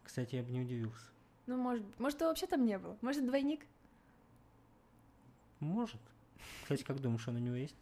[0.02, 1.10] Кстати, я бы не удивился.
[1.46, 2.96] Ну, может, может, его вообще там не было.
[3.02, 3.66] Может, двойник?
[5.60, 6.00] Может.
[6.62, 7.76] Кстати, как думаешь, он у него есть?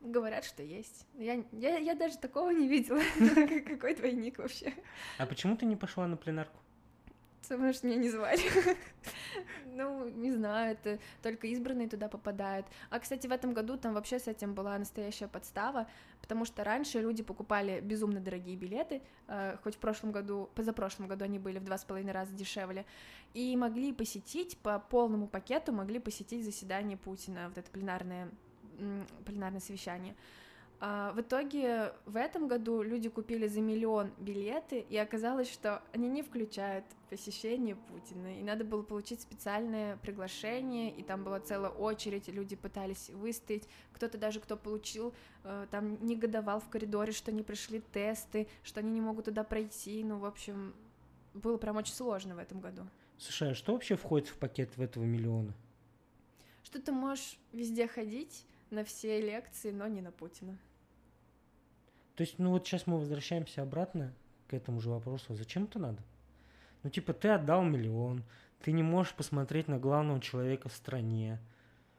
[0.00, 1.06] Говорят, что есть.
[1.14, 3.00] Я, я, я даже такого не видела.
[3.66, 4.72] Какой двойник вообще?
[5.18, 6.60] А почему ты не пошла на пленарку?
[7.48, 8.42] Потому что меня не звали.
[9.66, 12.66] ну, не знаю, это только избранные туда попадают.
[12.90, 15.88] А, кстати, в этом году там вообще с этим была настоящая подстава,
[16.20, 21.24] потому что раньше люди покупали безумно дорогие билеты, э, хоть в прошлом году, позапрошлом году
[21.24, 22.84] они были в два с половиной раза дешевле,
[23.32, 28.30] и могли посетить по полному пакету, могли посетить заседание Путина, вот это пленарное,
[29.24, 30.14] пленарное совещание.
[30.80, 36.08] А, в итоге в этом году люди купили за миллион билеты, и оказалось, что они
[36.08, 42.28] не включают посещение Путина, и надо было получить специальное приглашение, и там была целая очередь,
[42.28, 45.12] люди пытались выстоять, кто-то даже, кто получил,
[45.42, 50.04] э, там негодовал в коридоре, что не пришли тесты, что они не могут туда пройти,
[50.04, 50.74] ну, в общем,
[51.34, 52.82] было прям очень сложно в этом году.
[53.18, 55.54] Слушай, а что вообще входит в пакет в этого миллиона?
[56.62, 60.58] Что ты можешь везде ходить, на все лекции, но не на Путина.
[62.14, 64.12] То есть, ну вот сейчас мы возвращаемся обратно
[64.48, 65.34] к этому же вопросу.
[65.34, 66.02] Зачем это надо?
[66.82, 68.24] Ну, типа, ты отдал миллион,
[68.60, 71.38] ты не можешь посмотреть на главного человека в стране.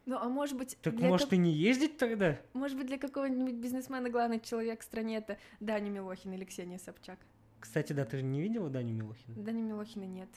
[0.06, 0.78] Ну, а может быть...
[0.82, 1.34] Так может как...
[1.34, 2.40] и не ездить тогда?
[2.54, 7.20] Может быть, для какого-нибудь бизнесмена главный человек в стране это Даня Милохин или Ксения Собчак.
[7.60, 9.36] Кстати, да, ты же не видела Даню Милохина?
[9.44, 10.30] Даню Милохина нет.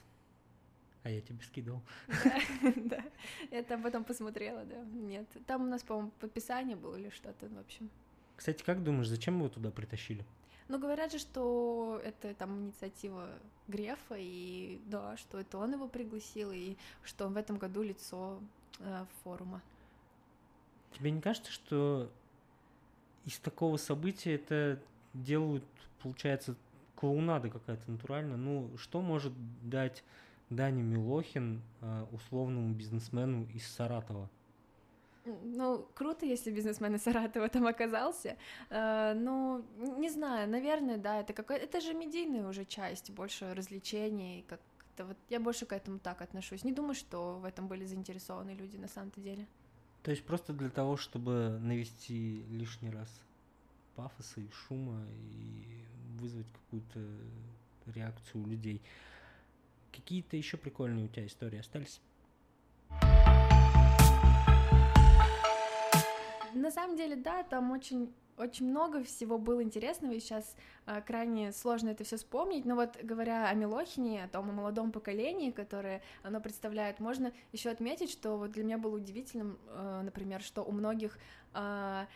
[1.03, 1.83] А я тебе скидывал.
[2.77, 3.05] Да.
[3.51, 4.85] Я там потом посмотрела, да.
[4.93, 5.27] Нет.
[5.47, 7.91] Там у нас, по-моему, подписание было или что-то, в общем.
[8.37, 10.25] Кстати, как думаешь, зачем его туда притащили?
[10.69, 13.29] Ну, говорят же, что это там инициатива
[13.69, 18.39] Грефа, и да, что это он его пригласил, и что в этом году лицо
[18.79, 19.61] э, форума.
[20.93, 22.11] Тебе не кажется, что
[23.25, 24.79] из такого события это
[25.15, 25.65] делают,
[26.03, 26.55] получается,
[26.97, 28.37] клоунада какая-то натуральная?
[28.37, 30.03] Ну, что может дать
[30.57, 34.29] Дани Милохин э, условному бизнесмену из Саратова?
[35.25, 38.37] Ну, круто, если бизнесмен из Саратова там оказался.
[38.71, 39.65] Ну,
[39.97, 44.61] не знаю, наверное, да, это какой это же медийная уже часть, больше развлечений, как
[44.97, 46.65] то вот я больше к этому так отношусь.
[46.65, 49.47] Не думаю, что в этом были заинтересованы люди на самом-то деле.
[50.03, 53.09] То есть просто для того, чтобы навести лишний раз
[53.95, 55.85] пафоса и шума и
[56.21, 57.01] вызвать какую-то
[57.95, 58.81] реакцию у людей.
[59.93, 62.01] Какие-то еще прикольные у тебя истории остались?
[66.55, 71.53] На самом деле, да, там очень очень много всего было интересного, и сейчас э, крайне
[71.53, 72.65] сложно это все вспомнить.
[72.65, 77.71] Но вот говоря о Милохине, о том о молодом поколении, которое оно представляет, можно еще
[77.71, 81.19] отметить, что вот для меня было удивительным, э, например, что у многих
[81.55, 82.07] э,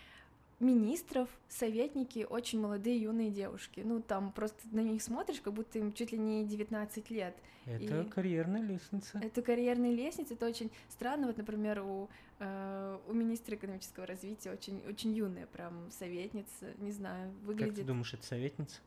[0.61, 3.83] министров, советники, очень молодые юные девушки.
[3.85, 7.37] Ну, там просто на них смотришь, как будто им чуть ли не 19 лет.
[7.67, 9.19] Это и карьерная лестница.
[9.23, 11.27] Это карьерная лестница, это очень странно.
[11.27, 17.33] Вот, например, у, э, у министра экономического развития очень, очень юная прям советница, не знаю,
[17.43, 17.75] выглядит...
[17.75, 18.81] Как ты думаешь, это советница?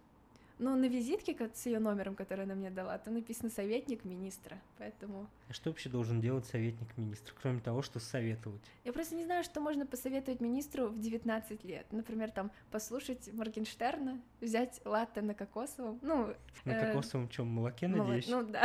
[0.57, 5.29] Ну, на визитке с ее номером, который она мне дала, там написано советник министра, поэтому...
[5.49, 8.61] А что вообще должен делать советник министра, кроме того, что советовать?
[8.83, 11.87] Я просто не знаю, что можно посоветовать министру в 19 лет.
[11.91, 16.35] Например, там, послушать Моргенштерна, взять латте на кокосовом, ну...
[16.65, 18.27] На э, кокосовом чем, молоке, надеюсь?
[18.27, 18.63] Ну, да.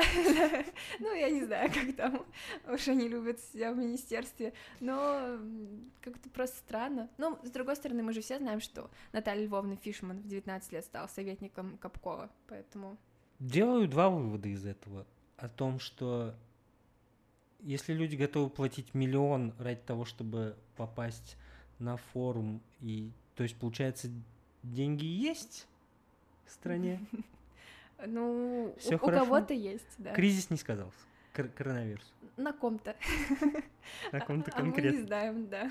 [1.01, 2.27] ну, я не знаю, как там
[2.69, 5.39] уж они любят себя в министерстве, но
[6.03, 7.09] как-то просто странно.
[7.17, 10.85] Ну, с другой стороны, мы же все знаем, что Наталья Львовна Фишман в 19 лет
[10.85, 12.99] стала советником Капкова, поэтому...
[13.39, 15.07] Делаю два вывода из этого.
[15.39, 16.35] О том, что
[17.61, 21.37] если люди готовы платить миллион ради того, чтобы попасть
[21.79, 24.09] на форум, и то есть, получается,
[24.63, 25.67] деньги есть
[26.47, 27.01] в стране?
[28.07, 30.13] Ну, у кого-то есть, да.
[30.13, 30.99] Кризис не сказался.
[31.33, 32.13] Коронавирус.
[32.37, 32.97] На ком-то.
[34.13, 34.91] На ком-то конкретно.
[34.91, 35.71] А мы не знаем, да.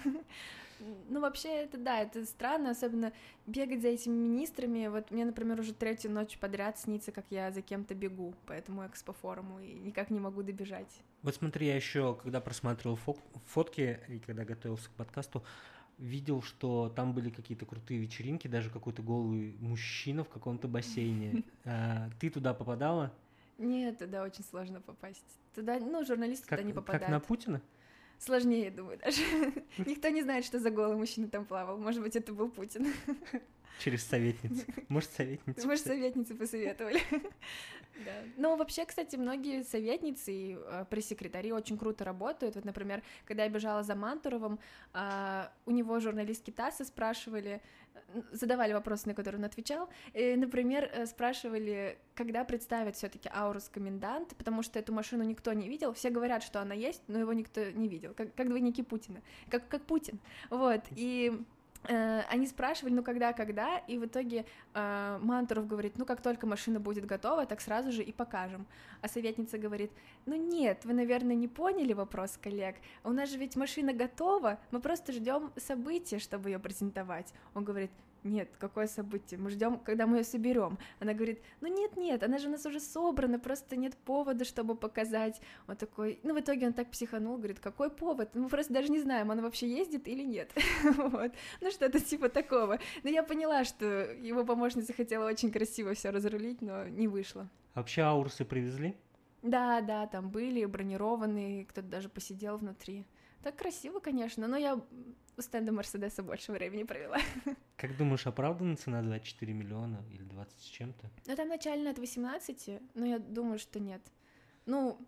[1.09, 3.13] Ну, вообще, это да, это странно, особенно
[3.45, 4.87] бегать за этими министрами.
[4.87, 8.85] Вот мне, например, уже третью ночь подряд снится, как я за кем-то бегу по этому
[8.87, 11.03] экспофоруму и никак не могу добежать.
[11.23, 15.43] Вот смотри, я еще, когда просматривал фо- фотки и когда готовился к подкасту,
[15.97, 21.43] видел, что там были какие-то крутые вечеринки, даже какой-то голый мужчина в каком-то бассейне.
[21.65, 23.13] А, ты туда попадала?
[23.57, 25.23] Нет, туда очень сложно попасть.
[25.55, 27.03] Туда, ну, журналисты туда не попадают.
[27.03, 27.61] Как на Путина?
[28.19, 29.21] Сложнее, думаю, даже.
[29.77, 31.77] Никто не знает, что за голый мужчина там плавал.
[31.77, 32.87] Может быть, это был Путин.
[33.79, 34.65] Через советницу.
[34.89, 35.67] Может, советницу.
[35.67, 37.01] Может, советницы посоветовали.
[38.05, 38.11] Да.
[38.37, 42.55] Ну, вообще, кстати, многие советницы и э, пресс-секретари очень круто работают.
[42.55, 44.59] Вот, например, когда я бежала за Мантуровым,
[44.95, 47.61] э, у него журналистки ТАССа спрашивали,
[48.31, 49.89] задавали вопросы, на которые он отвечал.
[50.13, 55.69] И, например, э, спрашивали, когда представят все-таки Аурус комендант, потому что эту машину никто не
[55.69, 55.93] видел.
[55.93, 59.67] Все говорят, что она есть, но его никто не видел, как, как двойники Путина, как,
[59.67, 60.19] как Путин.
[60.49, 60.81] Вот.
[60.95, 61.37] И Э,
[61.87, 66.79] они спрашивали, ну когда, когда, и в итоге э, Мантуров говорит, ну как только машина
[66.79, 68.65] будет готова, так сразу же и покажем.
[69.01, 69.91] А советница говорит,
[70.25, 74.79] ну нет, вы, наверное, не поняли вопрос коллег, у нас же ведь машина готова, мы
[74.79, 77.33] просто ждем события, чтобы ее презентовать.
[77.53, 77.91] Он говорит,
[78.23, 79.39] нет, какое событие?
[79.39, 80.77] Мы ждем, когда мы ее соберем.
[80.99, 84.75] Она говорит, ну нет, нет, она же у нас уже собрана, просто нет повода, чтобы
[84.75, 85.41] показать.
[85.67, 88.35] Он такой, ну в итоге он так психанул, говорит, какой повод?
[88.35, 90.51] Мы просто даже не знаем, она вообще ездит или нет.
[90.83, 91.31] вот.
[91.61, 92.79] Ну что-то типа такого.
[93.03, 97.49] Но я поняла, что его помощница хотела очень красиво все разрулить, но не вышло.
[97.75, 98.95] Вообще аурсы привезли?
[99.41, 103.05] Да, да, там были бронированные, кто-то даже посидел внутри.
[103.43, 104.81] Так красиво, конечно, но я
[105.37, 107.17] у стенда Мерседеса больше времени провела.
[107.77, 111.09] Как думаешь, оправдана цена 24 миллиона или 20 с чем-то?
[111.25, 114.01] Ну, там начально от 18, но я думаю, что нет.
[114.65, 114.99] Ну,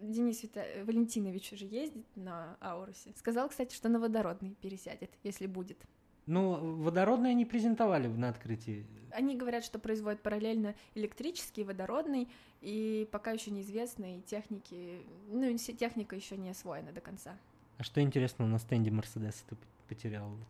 [0.00, 0.64] Денис Вита...
[0.84, 3.12] Валентинович уже ездит на Аурусе.
[3.16, 5.78] Сказал, кстати, что на водородный пересядет, если будет.
[6.26, 8.86] Ну, водородный они презентовали на открытии.
[9.12, 12.28] Они говорят, что производят параллельно электрический, водородный,
[12.60, 17.38] и пока еще неизвестно, и техники, ну, техника еще не освоена до конца.
[17.78, 19.56] А что интересно на стенде Мерседеса ты
[19.88, 20.28] потерял?
[20.28, 20.48] Вот.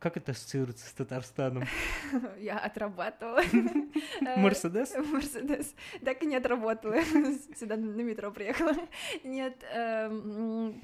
[0.00, 1.64] Как это ассоциируется с Татарстаном?
[2.38, 3.42] Я отрабатывала.
[4.36, 4.94] Мерседес?
[4.96, 5.74] Мерседес.
[6.04, 6.96] Так и не отработала.
[7.58, 8.74] Сюда на метро приехала.
[9.22, 10.82] Нет, эм,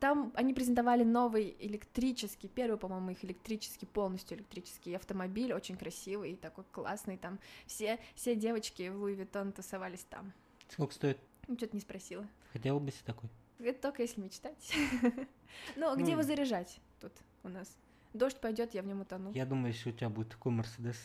[0.00, 6.64] там они презентовали новый электрический, первый, по-моему, их электрический, полностью электрический автомобиль, очень красивый, такой
[6.70, 10.32] классный, там все, все девочки в Луи Виттон тусовались там.
[10.68, 11.18] Сколько стоит?
[11.46, 12.26] Ну, что-то не спросила.
[12.52, 13.30] Хотела бы себе такой.
[13.64, 14.74] Это только если мечтать.
[15.76, 17.12] Ну, где его заряжать тут
[17.44, 17.76] у нас?
[18.12, 19.30] Дождь пойдет, я в нем утону.
[19.32, 20.96] Я думаю, если у тебя будет такой Мерседес,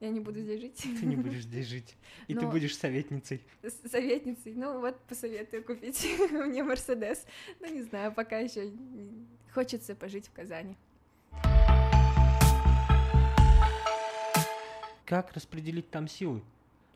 [0.00, 0.82] я не буду здесь жить.
[0.82, 1.96] Ты не будешь здесь жить.
[2.26, 3.40] И ты будешь советницей.
[3.88, 4.54] Советницей.
[4.56, 7.24] Ну вот посоветую купить мне Мерседес.
[7.60, 8.72] Ну не знаю, пока еще
[9.54, 10.76] хочется пожить в Казани.
[15.04, 16.42] Как распределить там силы?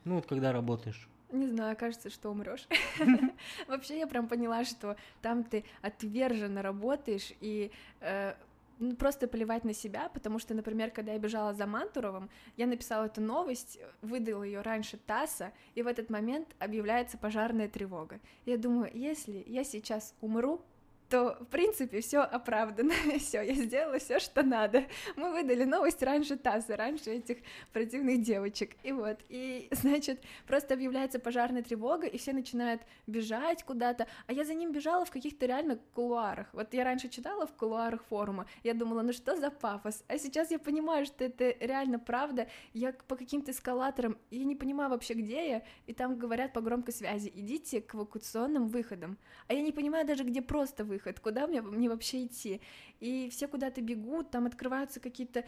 [0.05, 1.09] Ну вот когда работаешь.
[1.31, 2.68] Не знаю, кажется, что умрешь.
[3.66, 8.35] Вообще я прям поняла, что там ты отверженно работаешь и э,
[8.79, 13.07] ну, просто плевать на себя, потому что, например, когда я бежала за Мантуровым, я написала
[13.07, 18.20] эту новость, выдала ее раньше ТАССа, и в этот момент объявляется пожарная тревога.
[18.45, 20.62] Я думаю, если я сейчас умру,
[21.09, 24.84] то, в принципе, все оправдано, все, я сделала все, что надо.
[25.16, 27.38] Мы выдали новость раньше ТАССа, раньше этих
[27.72, 28.76] противных девочек.
[28.82, 34.44] И вот, и, значит, просто объявляется пожарная тревога, и все начинают бежать куда-то, а я
[34.44, 36.48] за ним бежала в каких-то реально кулуарах.
[36.52, 40.04] Вот я раньше читала в кулуарах форума, я думала, ну что за пафос?
[40.09, 42.48] А сейчас я понимаю, что это реально правда.
[42.72, 46.92] Я по каким-то эскалаторам, я не понимаю вообще, где я, и там говорят по громкой
[46.92, 49.18] связи, идите к эвакуационным выходам.
[49.46, 52.61] А я не понимаю даже, где просто выход выход, куда мне, мне вообще идти?
[53.01, 55.44] И все куда-то бегут, там открываются какие-то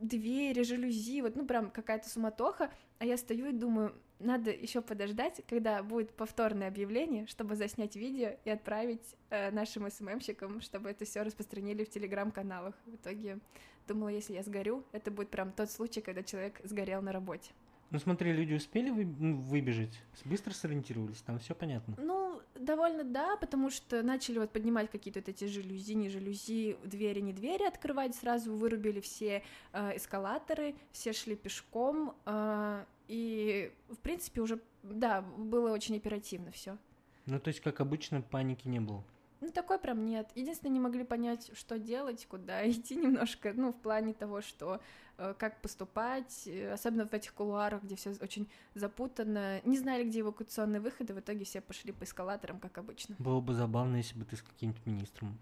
[0.00, 5.42] двери, жалюзи, вот, ну, прям какая-то суматоха, а я стою и думаю, надо еще подождать,
[5.48, 11.22] когда будет повторное объявление, чтобы заснять видео и отправить э, нашим СММщикам, чтобы это все
[11.22, 12.74] распространили в телеграм-каналах.
[12.86, 13.38] В итоге
[13.86, 17.52] думала, если я сгорю, это будет прям тот случай, когда человек сгорел на работе.
[17.90, 21.96] Ну смотри, люди успели вы, ну, выбежать, быстро сориентировались, там все понятно.
[21.98, 27.20] Ну, довольно да, потому что начали вот поднимать какие-то вот эти жалюзи, не жалюзи, двери,
[27.20, 34.40] не двери открывать, сразу вырубили все э, эскалаторы, все шли пешком, э, и в принципе
[34.40, 36.78] уже, да, было очень оперативно все.
[37.26, 39.04] Ну то есть, как обычно, паники не было.
[39.40, 40.30] Ну, такой прям нет.
[40.34, 44.80] Единственное, не могли понять, что делать, куда идти немножко, ну, в плане того, что
[45.16, 49.60] э, как поступать, э, особенно в этих кулуарах, где все очень запутанно.
[49.64, 53.16] Не знали, где эвакуационные выходы, в итоге все пошли по эскалаторам, как обычно.
[53.18, 55.38] Было бы забавно, если бы ты с каким-нибудь министром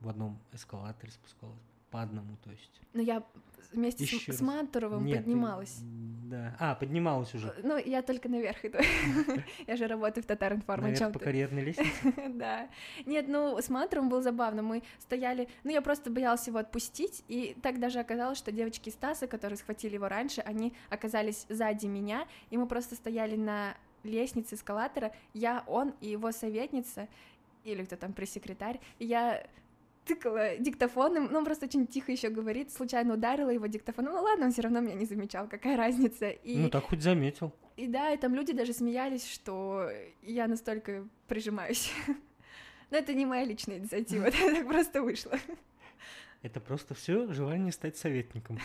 [0.00, 1.71] в одном эскалаторе спускалась.
[1.92, 2.80] По одному, то есть.
[2.94, 3.22] Ну, я
[3.72, 5.74] вместе Еще с, с Мантуровым Нет, поднималась.
[5.74, 5.84] Ты,
[6.30, 6.56] да.
[6.58, 7.54] А, поднималась уже.
[7.62, 8.78] Ну, я только наверх иду.
[9.66, 10.84] я же работаю в Татаринформ.
[10.84, 11.90] Наверх по карьерной лестнице?
[12.30, 12.68] да.
[13.06, 14.62] Нет, ну, с Мантуровым было забавно.
[14.62, 15.48] Мы стояли...
[15.64, 19.94] Ну, я просто боялась его отпустить, и так даже оказалось, что девочки Стаса, которые схватили
[19.94, 25.94] его раньше, они оказались сзади меня, и мы просто стояли на лестнице эскалатора, я, он
[26.00, 27.08] и его советница,
[27.64, 29.46] или кто там пресс-секретарь, я
[30.04, 34.46] тыкала диктофоном, ну, он просто очень тихо еще говорит, случайно ударила его диктофоном, ну ладно,
[34.46, 36.30] он все равно меня не замечал, какая разница.
[36.30, 37.52] И, ну, так хоть заметил.
[37.76, 39.88] И да, и там люди даже смеялись, что
[40.22, 41.92] я настолько прижимаюсь.
[42.90, 45.38] Но это не моя личная инициатива, это так просто вышло.
[46.42, 48.58] Это просто все желание стать советником.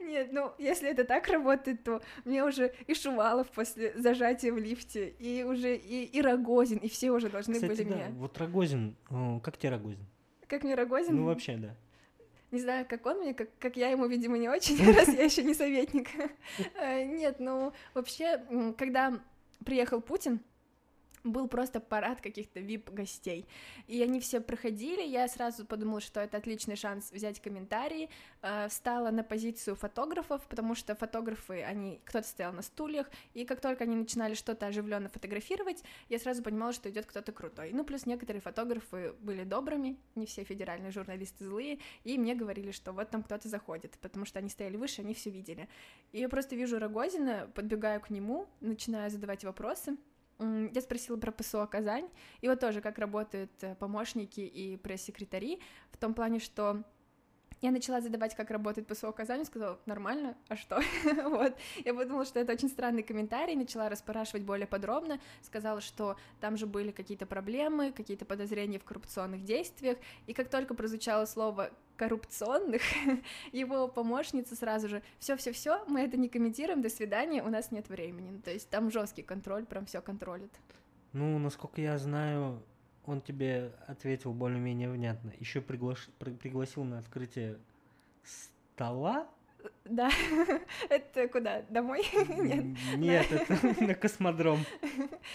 [0.00, 5.08] Нет, ну если это так работает, то мне уже и Шувалов после зажатия в лифте,
[5.18, 8.08] и уже и, и Рогозин, и все уже должны Кстати, были да, мне.
[8.10, 8.96] Вот Рогозин,
[9.42, 10.06] как тебе Рогозин?
[10.48, 11.16] Как мне Рогозин?
[11.16, 11.74] Ну вообще, да.
[12.52, 15.42] Не знаю, как он мне, как, как я ему, видимо, не очень, раз я еще
[15.42, 16.08] не советник.
[16.74, 18.42] Э, нет, ну вообще,
[18.78, 19.20] когда
[19.64, 20.40] приехал Путин,
[21.32, 23.46] был просто парад каких-то вип-гостей.
[23.86, 28.08] И они все проходили, я сразу подумала, что это отличный шанс взять комментарии,
[28.42, 33.60] э, встала на позицию фотографов, потому что фотографы, они, кто-то стоял на стульях, и как
[33.60, 37.72] только они начинали что-то оживленно фотографировать, я сразу понимала, что идет кто-то крутой.
[37.72, 42.92] Ну, плюс некоторые фотографы были добрыми, не все федеральные журналисты злые, и мне говорили, что
[42.92, 45.68] вот там кто-то заходит, потому что они стояли выше, они все видели.
[46.12, 49.96] И я просто вижу Рогозина, подбегаю к нему, начинаю задавать вопросы,
[50.38, 52.08] я спросила про ПСО Казань,
[52.40, 55.60] и вот тоже, как работают э, помощники и пресс-секретари,
[55.90, 56.84] в том плане, что
[57.62, 60.80] я начала задавать, как работает ПСО Казань, сказала, нормально, а что?
[61.24, 61.56] вот.
[61.84, 66.66] Я подумала, что это очень странный комментарий, начала расспрашивать более подробно, сказала, что там же
[66.66, 72.82] были какие-то проблемы, какие-то подозрения в коррупционных действиях, и как только прозвучало слово коррупционных,
[73.52, 78.38] его помощница сразу же, все-все-все, мы это не комментируем, до свидания, у нас нет времени.
[78.38, 80.52] То есть там жесткий контроль, прям все контролит.
[81.12, 82.62] Ну, насколько я знаю,
[83.06, 85.32] он тебе ответил более-менее внятно.
[85.38, 86.08] Еще приглаш...
[86.18, 87.58] пригласил на открытие
[88.24, 89.28] стола.
[89.84, 90.10] Да.
[90.90, 91.62] это куда?
[91.62, 92.04] Домой?
[92.28, 92.64] Нет.
[92.96, 94.60] Нет, это на космодром.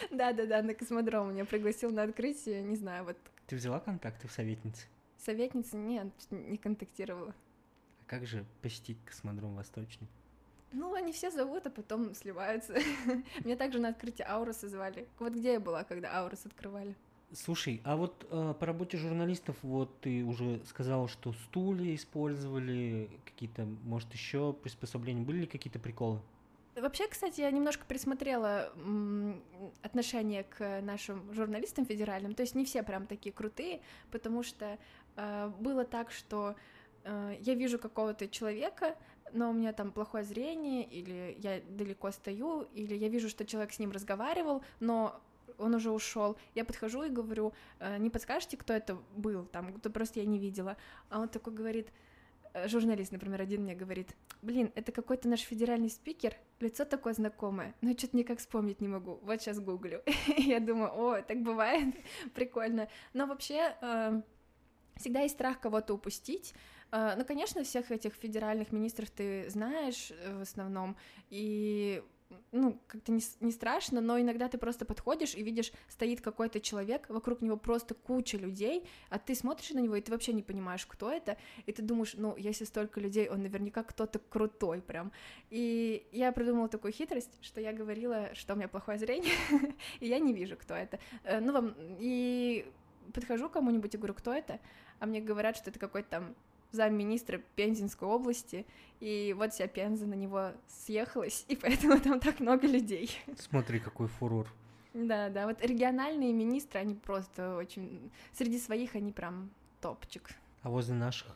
[0.09, 3.17] Да, да, да, на космодром меня пригласил на открытие, не знаю, вот.
[3.47, 4.87] Ты взяла контакты в советнице?
[5.17, 7.33] Советница нет, не контактировала.
[8.01, 10.07] А как же посетить космодром Восточный?
[10.73, 12.75] Ну, они все зовут, а потом сливаются.
[13.43, 15.05] Меня также на открытие Ауруса звали.
[15.19, 16.95] Вот где я была, когда Аурус открывали.
[17.33, 23.65] Слушай, а вот э, по работе журналистов, вот ты уже сказал, что стулья использовали, какие-то,
[23.83, 26.19] может, еще приспособления, были ли какие-то приколы?
[26.75, 28.71] Вообще, кстати, я немножко присмотрела
[29.81, 32.33] отношение к нашим журналистам федеральным.
[32.33, 34.77] То есть не все прям такие крутые, потому что
[35.15, 36.55] э, было так, что
[37.03, 38.97] э, я вижу какого-то человека,
[39.33, 43.71] но у меня там плохое зрение, или я далеко стою, или я вижу, что человек
[43.71, 45.21] с ним разговаривал, но
[45.57, 46.37] он уже ушел.
[46.55, 50.39] Я подхожу и говорю, э, не подскажете, кто это был, там, кто просто я не
[50.39, 50.77] видела.
[51.09, 51.87] А он такой говорит,
[52.53, 57.75] э, журналист, например, один мне говорит, блин, это какой-то наш федеральный спикер, лицо такое знакомое,
[57.81, 60.01] но что-то никак вспомнить не могу, вот сейчас гуглю.
[60.37, 61.95] я думаю, о, так бывает,
[62.33, 62.87] прикольно.
[63.13, 64.21] Но вообще э,
[64.95, 66.53] всегда есть страх кого-то упустить,
[66.91, 70.97] ну, конечно, всех этих федеральных министров ты знаешь в основном,
[71.29, 72.03] и
[72.51, 77.09] ну, как-то не, не страшно, но иногда ты просто подходишь и видишь, стоит какой-то человек,
[77.09, 80.85] вокруг него просто куча людей, а ты смотришь на него, и ты вообще не понимаешь,
[80.85, 85.11] кто это, и ты думаешь, ну, если столько людей, он наверняка кто-то крутой прям.
[85.49, 89.33] И я придумала такую хитрость, что я говорила, что у меня плохое зрение,
[89.99, 90.99] и я не вижу, кто это.
[91.23, 91.75] Э, ну, вам...
[91.99, 92.65] И
[93.13, 94.59] подхожу к кому-нибудь и говорю, кто это,
[94.99, 96.35] а мне говорят, что это какой-то там
[96.71, 98.65] замминистра Пензенской области,
[98.99, 103.11] и вот вся Пенза на него съехалась, и поэтому там так много людей.
[103.37, 104.47] Смотри, какой фурор.
[104.93, 108.11] Да, да, вот региональные министры, они просто очень...
[108.33, 109.49] Среди своих они прям
[109.79, 110.29] топчик.
[110.63, 111.27] А возле наших?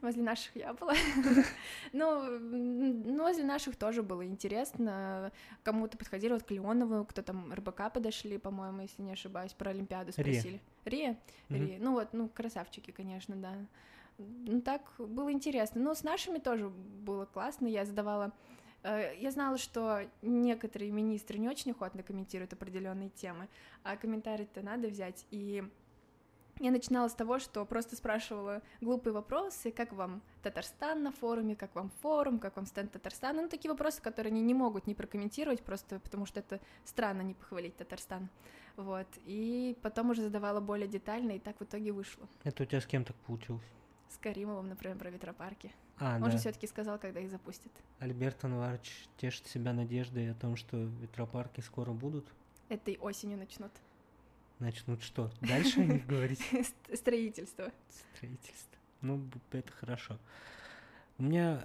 [0.00, 0.94] Возле наших я была.
[1.92, 5.32] ну, ну, возле наших тоже было интересно.
[5.62, 10.12] Кому-то подходили, вот к Леонову, кто там РБК подошли, по-моему, если не ошибаюсь, про Олимпиаду
[10.12, 10.60] спросили.
[10.84, 11.18] Рия?
[11.48, 11.78] Рия.
[11.80, 13.54] Ну вот, ну, красавчики, конечно, да
[14.64, 15.80] так было интересно.
[15.80, 17.66] Но с нашими тоже было классно.
[17.66, 18.32] Я задавала
[18.82, 23.48] э, я знала, что некоторые министры не очень охотно комментируют определенные темы,
[23.82, 25.26] а комментарии-то надо взять.
[25.30, 25.64] И
[26.60, 31.74] я начинала с того, что просто спрашивала глупые вопросы, как вам Татарстан на форуме, как
[31.74, 35.62] вам форум, как вам стенд Татарстана, ну, такие вопросы, которые они не могут не прокомментировать,
[35.62, 38.28] просто потому что это странно не похвалить Татарстан,
[38.76, 42.26] вот, и потом уже задавала более детально, и так в итоге вышло.
[42.42, 43.62] Это у тебя с кем так получилось?
[44.10, 45.72] С Каримовым, например, про ветропарки.
[45.98, 46.30] А, Он да.
[46.30, 47.72] же все-таки сказал, когда их запустят.
[47.98, 52.26] Альберт Анварович тешит себя надеждой о том, что ветропарки скоро будут.
[52.68, 53.72] Этой осенью начнут.
[54.58, 55.30] Начнут что?
[55.40, 56.40] Дальше о них говорить?
[56.94, 57.72] Строительство.
[58.14, 58.78] Строительство.
[59.00, 60.18] Ну, это хорошо.
[61.18, 61.64] У меня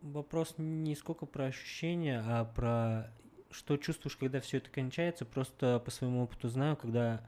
[0.00, 3.10] вопрос не сколько про ощущения, а про
[3.50, 5.24] что чувствуешь, когда все это кончается.
[5.24, 7.22] Просто по своему опыту знаю, когда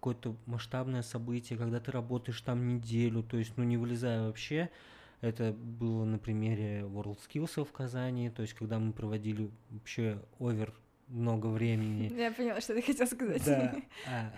[0.00, 4.70] какое-то масштабное событие, когда ты работаешь там неделю, то есть, ну, не вылезая вообще.
[5.20, 10.72] Это было на примере WorldSkills в Казани, то есть, когда мы проводили вообще овер
[11.08, 12.10] много времени.
[12.16, 13.44] Я поняла, что ты хотел сказать.
[13.44, 13.74] Да.
[14.08, 14.32] А,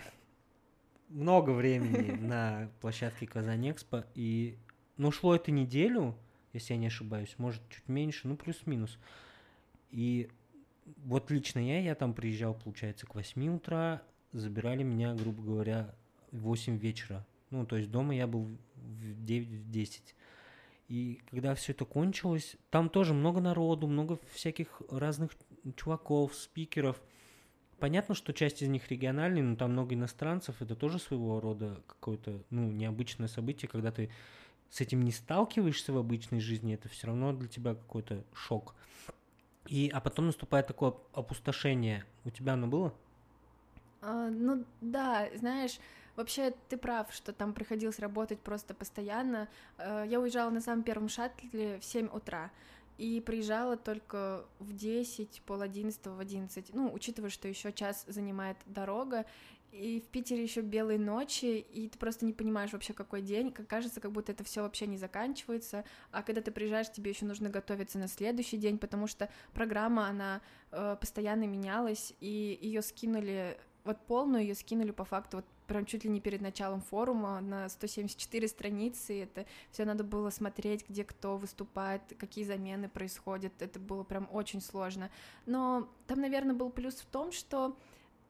[1.09, 4.59] много времени на площадке Казань Экспо, и,
[4.97, 6.17] ну, шло это неделю,
[6.53, 8.99] если я не ошибаюсь, может, чуть меньше, ну, плюс-минус.
[9.93, 10.29] И
[11.05, 14.03] вот лично я, я там приезжал, получается, к 8 утра,
[14.33, 15.95] забирали меня, грубо говоря,
[16.31, 17.27] в 8 вечера.
[17.51, 20.15] Ну, то есть дома я был в 9-10.
[20.89, 25.33] И когда все это кончилось, там тоже много народу, много всяких разных
[25.77, 27.01] чуваков, спикеров.
[27.79, 30.61] Понятно, что часть из них региональные, но там много иностранцев.
[30.61, 34.11] Это тоже своего рода какое-то, ну, необычное событие, когда ты
[34.71, 38.75] с этим не сталкиваешься в обычной жизни, это все равно для тебя какой-то шок.
[39.67, 42.05] И, а потом наступает такое опустошение.
[42.25, 42.95] У тебя оно было?
[44.03, 45.79] А, ну да, знаешь,
[46.17, 49.49] вообще ты прав, что там приходилось работать просто постоянно.
[49.79, 52.51] А, я уезжала на самом первом шаттле в 7 утра
[52.99, 56.75] и приезжала только в 10, пол одиннадцатого, в 11.
[56.75, 59.25] Ну, учитывая, что еще час занимает дорога,
[59.73, 63.67] и в Питере еще белые ночи, и ты просто не понимаешь вообще, какой день, как
[63.67, 67.49] кажется, как будто это все вообще не заканчивается, а когда ты приезжаешь, тебе еще нужно
[67.49, 70.43] готовиться на следующий день, потому что программа, она
[70.73, 76.05] э, постоянно менялась, и ее скинули, вот полную ее скинули по факту вот прям чуть
[76.05, 81.37] ли не перед началом форума на 174 страницы, это все надо было смотреть, где кто
[81.37, 85.11] выступает, какие замены происходят, это было прям очень сложно,
[85.47, 87.77] но там, наверное, был плюс в том, что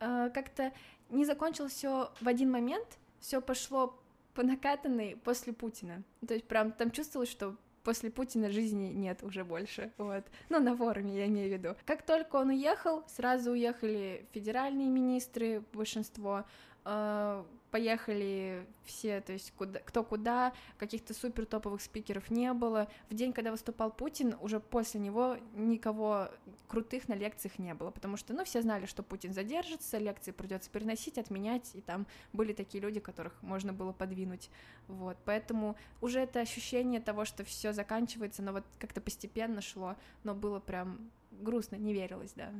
[0.01, 0.73] э, как-то
[1.11, 3.99] не закончилось все в один момент, все пошло
[4.35, 6.03] по накатанной после Путина.
[6.27, 10.25] То есть прям там чувствовалось, что после Путина жизни нет уже больше, вот.
[10.49, 11.77] Ну, на форуме я имею в виду.
[11.85, 16.45] Как только он уехал, сразу уехали федеральные министры, большинство,
[16.85, 22.87] поехали все, то есть куда, кто куда, каких-то супер топовых спикеров не было.
[23.09, 26.29] В день, когда выступал Путин, уже после него никого
[26.69, 30.71] крутых на лекциях не было, потому что, ну, все знали, что Путин задержится, лекции придется
[30.71, 34.51] переносить, отменять, и там были такие люди, которых можно было подвинуть,
[34.87, 35.17] вот.
[35.25, 40.61] Поэтому уже это ощущение того, что все заканчивается, но вот как-то постепенно шло, но было
[40.61, 42.53] прям грустно, не верилось, да.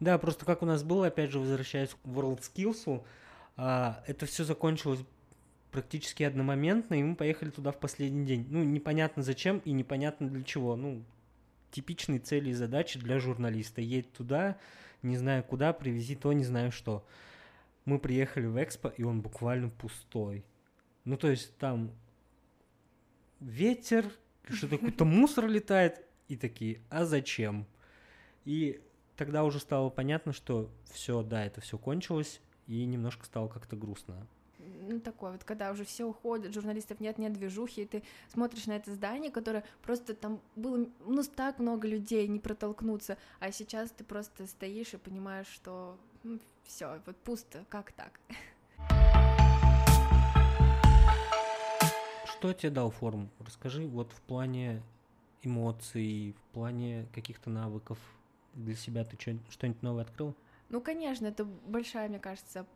[0.00, 3.02] Да, просто как у нас было, опять же, возвращаясь к WorldSkills,
[3.62, 5.00] а, это все закончилось
[5.70, 8.46] практически одномоментно, и мы поехали туда в последний день.
[8.48, 10.76] Ну, непонятно зачем и непонятно для чего.
[10.76, 11.04] Ну,
[11.70, 13.82] типичные цели и задачи для журналиста.
[13.82, 14.56] Едь туда,
[15.02, 17.06] не знаю куда, привези то, не знаю что.
[17.84, 20.42] Мы приехали в Экспо, и он буквально пустой.
[21.04, 21.92] Ну, то есть там
[23.40, 24.06] ветер,
[24.48, 27.66] что-то какой-то мусор летает, и такие, а зачем?
[28.46, 28.80] И
[29.18, 32.40] тогда уже стало понятно, что все, да, это все кончилось,
[32.70, 34.14] и немножко стало как-то грустно.
[34.58, 38.72] Ну, такое вот, когда уже все уходят, журналистов нет, нет движухи, и ты смотришь на
[38.72, 44.04] это здание, которое просто там было, ну, так много людей, не протолкнуться, а сейчас ты
[44.04, 48.20] просто стоишь и понимаешь, что ну, все, вот пусто, как так?
[52.26, 53.30] Что тебе дал форум?
[53.40, 54.82] Расскажи вот в плане
[55.42, 57.98] эмоций, в плане каких-то навыков
[58.54, 60.36] для себя ты что-нибудь новое открыл?
[60.70, 62.66] Ну, конечно, это большая, мне кажется,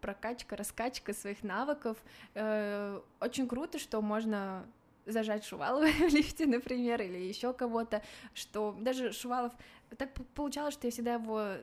[0.00, 2.02] прокачка, раскачка своих навыков.
[2.34, 4.66] Э, очень круто, что можно
[5.06, 8.02] зажать Шувалова в лифте, например, или еще кого-то,
[8.34, 9.52] что даже Шувалов...
[9.96, 11.56] Так получалось, что я всегда его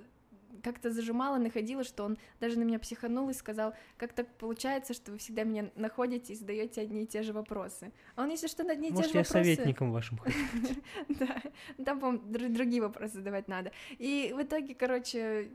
[0.63, 5.11] как-то зажимала, находила, что он даже на меня психанул и сказал, как так получается, что
[5.11, 7.91] вы всегда меня находите и задаете одни и те же вопросы.
[8.15, 9.37] А он, если что, на одни и те же вопросы...
[9.37, 10.19] я советником вашим
[11.07, 11.41] Да,
[11.83, 13.71] там, по-моему, другие вопросы задавать надо.
[13.97, 15.49] И в итоге, короче,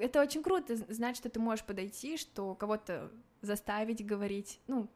[0.00, 3.10] это очень круто знать, что ты можешь подойти, что кого-то
[3.42, 4.88] заставить говорить, ну,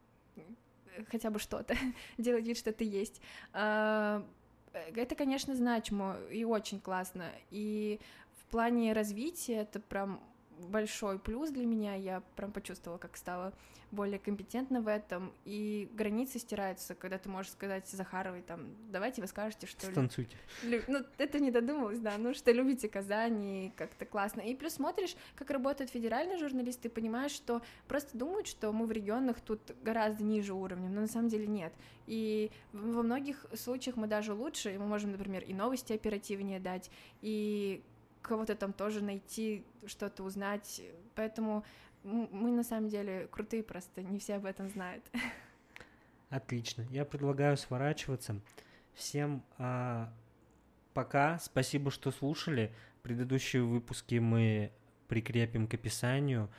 [1.09, 1.77] хотя бы что-то,
[2.19, 3.21] делать вид, что ты есть.
[3.53, 4.27] А,
[4.73, 7.31] это, конечно, значимо и очень классно.
[7.51, 8.01] И
[8.33, 10.21] в плане развития это прям
[10.59, 11.95] большой плюс для меня.
[11.95, 13.53] Я прям почувствовала, как стала
[13.95, 19.29] более компетентна в этом, и границы стираются, когда ты можешь сказать Захаровой, там, давайте вы
[19.29, 19.87] скажете, что...
[19.87, 20.37] Станцуйте.
[20.65, 20.83] Лю...
[20.89, 24.41] Ну, это не додумалось, да, ну, что любите Казань, как-то классно.
[24.41, 28.93] И плюс смотришь, как работают федеральные журналисты, и понимаешь, что просто думают, что мы в
[28.93, 31.73] регионах тут гораздо ниже уровнем, но на самом деле нет.
[32.07, 36.91] И во многих случаях мы даже лучше, и мы можем, например, и новости оперативнее дать,
[37.23, 37.83] и
[38.25, 40.83] кого-то там тоже найти, что-то узнать.
[41.15, 41.65] Поэтому
[42.03, 45.05] мы на самом деле крутые, просто не все об этом знают.
[46.31, 46.83] Отлично.
[46.91, 48.41] Я предлагаю сворачиваться.
[48.95, 50.13] Всем а,
[50.93, 51.39] пока.
[51.39, 52.75] Спасибо, что слушали.
[53.03, 54.73] Предыдущие выпуски мы
[55.09, 56.51] прикрепим к описанию.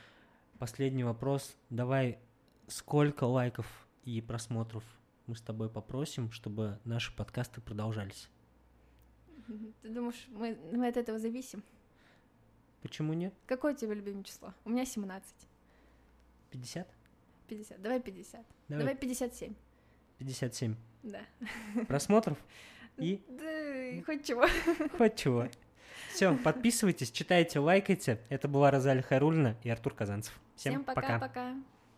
[0.59, 1.55] Последний вопрос.
[1.69, 2.19] Давай,
[2.67, 3.65] сколько лайков
[4.03, 4.83] и просмотров
[5.27, 8.29] мы с тобой попросим, чтобы наши подкасты продолжались?
[9.81, 11.63] Ты думаешь, мы, мы от этого зависим?
[12.81, 13.33] Почему нет?
[13.47, 14.53] Какое у тебя любимое число?
[14.63, 15.33] У меня 17.
[16.51, 16.87] 50?
[17.47, 17.81] 50.
[17.81, 18.45] Давай 50.
[18.67, 18.83] Давай.
[18.83, 19.53] Давай 57.
[20.19, 20.75] 57.
[21.03, 21.21] Да.
[21.87, 22.37] Просмотров
[22.97, 24.45] и Да, хоть чего.
[24.97, 25.47] хоть чего.
[26.09, 28.21] Все, подписывайтесь, читайте, лайкайте.
[28.29, 30.33] Это была Розалия Хайрульна и Артур Казанцев.
[30.55, 31.55] Всем, Всем пока-пока.